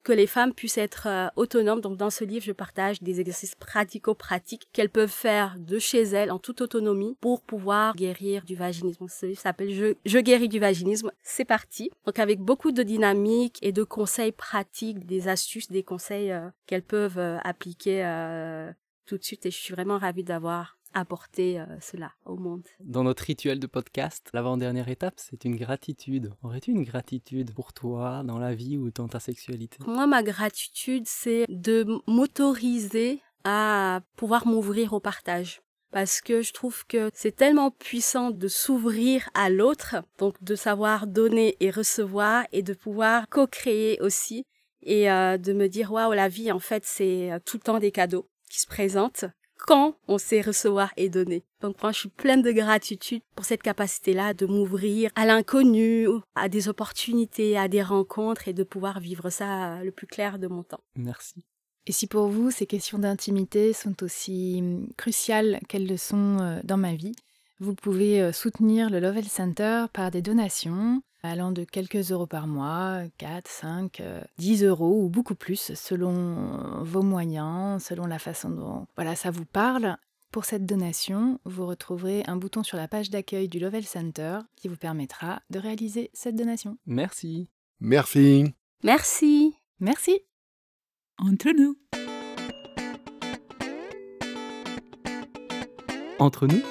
que 0.04 0.14
les 0.14 0.28
femmes 0.28 0.54
puissent 0.54 0.78
être 0.78 1.08
euh, 1.08 1.28
autonomes. 1.36 1.82
Donc 1.82 1.98
dans 1.98 2.10
ce 2.10 2.24
livre, 2.24 2.44
je 2.44 2.52
partage 2.52 3.02
des 3.02 3.20
exercices 3.20 3.56
pratico-pratiques 3.56 4.68
qu'elles 4.74 4.90
peuvent 4.90 5.10
faire 5.10 5.56
de 5.60 5.78
chez 5.80 6.02
elles 6.02 6.32
en 6.32 6.40
toute 6.40 6.62
autonomie 6.62 7.18
pour 7.22 7.42
pouvoir 7.42 7.96
guérir 7.96 8.44
du 8.44 8.56
vaginisme. 8.56 9.08
Ce 9.08 9.28
livre 9.28 9.40
s'appelle 9.40 9.72
je, 9.72 9.94
je 10.06 10.20
guéris 10.20 10.50
du 10.50 10.60
vaginisme. 10.60 11.12
C'est 11.22 11.46
parti. 11.46 11.92
Donc 12.06 12.20
avec 12.20 12.40
beaucoup 12.40 12.72
de 12.72 12.84
dynamique 12.84 13.60
et 13.62 13.72
de 13.72 13.84
conseils 13.84 14.32
pratiques, 14.32 15.06
des 15.06 15.28
astuces, 15.28 15.70
des 15.70 15.84
conseils 15.84 16.32
euh, 16.32 16.50
qu'elles 16.66 16.84
peuvent 16.84 17.20
euh, 17.20 17.38
appliquer 17.44 18.04
euh, 18.04 18.72
tout 19.06 19.18
de 19.18 19.24
suite. 19.24 19.46
Et 19.46 19.52
je 19.52 19.58
suis 19.58 19.74
vraiment 19.74 20.00
ravie 20.00 20.24
d'avoir 20.24 20.78
apporté 20.94 21.60
euh, 21.60 21.66
cela 21.80 22.12
au 22.26 22.36
monde. 22.36 22.64
Dans 22.80 23.04
notre 23.04 23.24
rituel 23.24 23.60
de 23.60 23.68
podcast, 23.68 24.30
l'avant-dernière 24.34 24.90
étape, 24.90 25.16
c'est 25.18 25.46
une 25.46 25.56
gratitude. 25.56 26.34
Aurais-tu 26.44 26.72
une 26.72 26.84
gratitude 26.84 27.54
pour 27.54 27.74
toi 27.74 28.24
dans 28.24 28.38
la 28.38 28.54
vie 28.54 28.78
ou 28.78 28.92
dans 28.92 29.08
ta 29.08 29.20
sexualité? 29.20 29.78
Moi, 29.86 30.08
ma 30.08 30.24
gratitude, 30.24 31.04
c'est 31.06 31.46
de 31.50 31.86
m'autoriser 32.08 33.22
à 33.44 34.02
pouvoir 34.16 34.48
m'ouvrir 34.48 34.94
au 34.94 35.00
partage. 35.00 35.62
Parce 35.92 36.22
que 36.22 36.42
je 36.42 36.54
trouve 36.54 36.86
que 36.88 37.10
c'est 37.14 37.36
tellement 37.36 37.70
puissant 37.70 38.32
de 38.32 38.48
s'ouvrir 38.48 39.30
à 39.34 39.50
l'autre, 39.50 39.98
donc 40.20 40.42
de 40.42 40.56
savoir 40.56 41.06
donner 41.06 41.58
et 41.60 41.70
recevoir 41.70 42.46
et 42.54 42.64
de 42.64 42.74
pouvoir 42.74 43.28
co-créer 43.28 44.00
aussi 44.00 44.46
et 44.84 45.12
euh, 45.12 45.38
de 45.38 45.54
me 45.54 45.68
dire 45.68 45.92
waouh 45.92 46.14
la 46.14 46.28
vie 46.28 46.52
en 46.52 46.60
fait 46.60 46.84
c'est 46.86 47.32
euh, 47.32 47.40
tout 47.46 47.58
le 47.58 47.62
temps 47.62 47.80
des 47.80 47.92
cadeaux 47.92 48.28
qui 48.50 48.60
se 48.60 48.68
présentent 48.68 49.26
quand 49.62 49.96
on 50.08 50.18
sait 50.18 50.42
recevoir 50.42 50.92
et 50.98 51.10
donner. 51.10 51.44
Donc 51.62 51.82
moi 51.82 51.92
je 51.92 52.00
suis 52.00 52.10
pleine 52.10 52.42
de 52.42 52.52
gratitude 52.52 53.22
pour 53.36 53.46
cette 53.46 53.64
capacité-là 53.64 54.34
de 54.34 54.46
m'ouvrir 54.46 55.12
à 55.16 55.26
l'inconnu, 55.26 56.08
à 56.36 56.50
des 56.50 56.68
opportunités, 56.68 57.58
à 57.58 57.68
des 57.68 57.84
rencontres 57.84 58.48
et 58.48 58.54
de 58.54 58.64
pouvoir 58.64 59.00
vivre 59.00 59.30
ça 59.30 59.84
le 59.84 59.92
plus 59.92 60.08
clair 60.08 60.40
de 60.40 60.48
mon 60.48 60.64
temps. 60.64 60.84
Merci. 60.96 61.46
Et 61.88 61.92
si 61.92 62.08
pour 62.08 62.28
vous, 62.28 62.52
ces 62.52 62.68
questions 62.68 63.00
d'intimité 63.00 63.74
sont 63.74 64.04
aussi 64.04 64.58
hum, 64.60 64.88
cruciales 64.98 65.60
qu'elles 65.68 65.88
le 65.88 65.98
sont 65.98 66.38
euh, 66.40 66.60
dans 66.64 66.78
ma 66.78 66.94
vie, 66.94 67.16
vous 67.62 67.76
pouvez 67.76 68.22
euh, 68.22 68.32
soutenir 68.32 68.90
le 68.90 69.00
Lovell 69.00 69.28
Center 69.28 69.86
par 69.94 70.10
des 70.10 70.24
donations 70.24 71.02
allant 71.22 71.52
de 71.52 71.64
quelques 71.64 72.12
euros 72.12 72.26
par 72.26 72.48
mois, 72.48 73.04
4, 73.20 73.48
5, 73.48 74.00
euh, 74.00 74.22
10 74.40 74.64
euros 74.64 75.04
ou 75.04 75.10
beaucoup 75.10 75.36
plus 75.36 75.72
selon 75.76 76.82
vos 76.82 77.04
moyens, 77.04 77.84
selon 77.84 78.08
la 78.08 78.18
façon 78.18 78.50
dont 78.50 78.88
voilà, 78.96 79.16
ça 79.16 79.30
vous 79.30 79.46
parle. 79.46 79.98
Pour 80.32 80.46
cette 80.46 80.66
donation, 80.66 81.40
vous 81.46 81.68
retrouverez 81.68 82.24
un 82.26 82.38
bouton 82.38 82.64
sur 82.64 82.78
la 82.78 82.88
page 82.88 83.12
d'accueil 83.12 83.48
du 83.48 83.60
Lovell 83.60 83.86
Center 83.86 84.40
qui 84.56 84.68
vous 84.68 84.78
permettra 84.78 85.42
de 85.52 85.60
réaliser 85.60 86.10
cette 86.14 86.36
donation. 86.36 86.78
Merci. 86.88 87.50
Merci. 87.80 88.56
Merci. 88.84 89.54
Merci. 89.80 90.22
Entre 91.20 91.52
nous. 91.52 91.78
Entre 96.18 96.48
nous, 96.48 96.62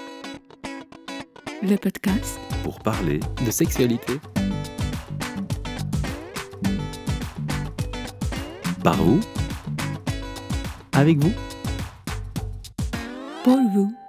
Le 1.63 1.77
podcast 1.77 2.41
pour 2.63 2.79
parler 2.79 3.21
de 3.45 3.51
sexualité, 3.51 4.15
par 8.83 8.97
vous 8.97 9.21
avec 10.93 11.19
vous. 11.19 11.33
pour 13.45 13.59
vous. 13.75 14.00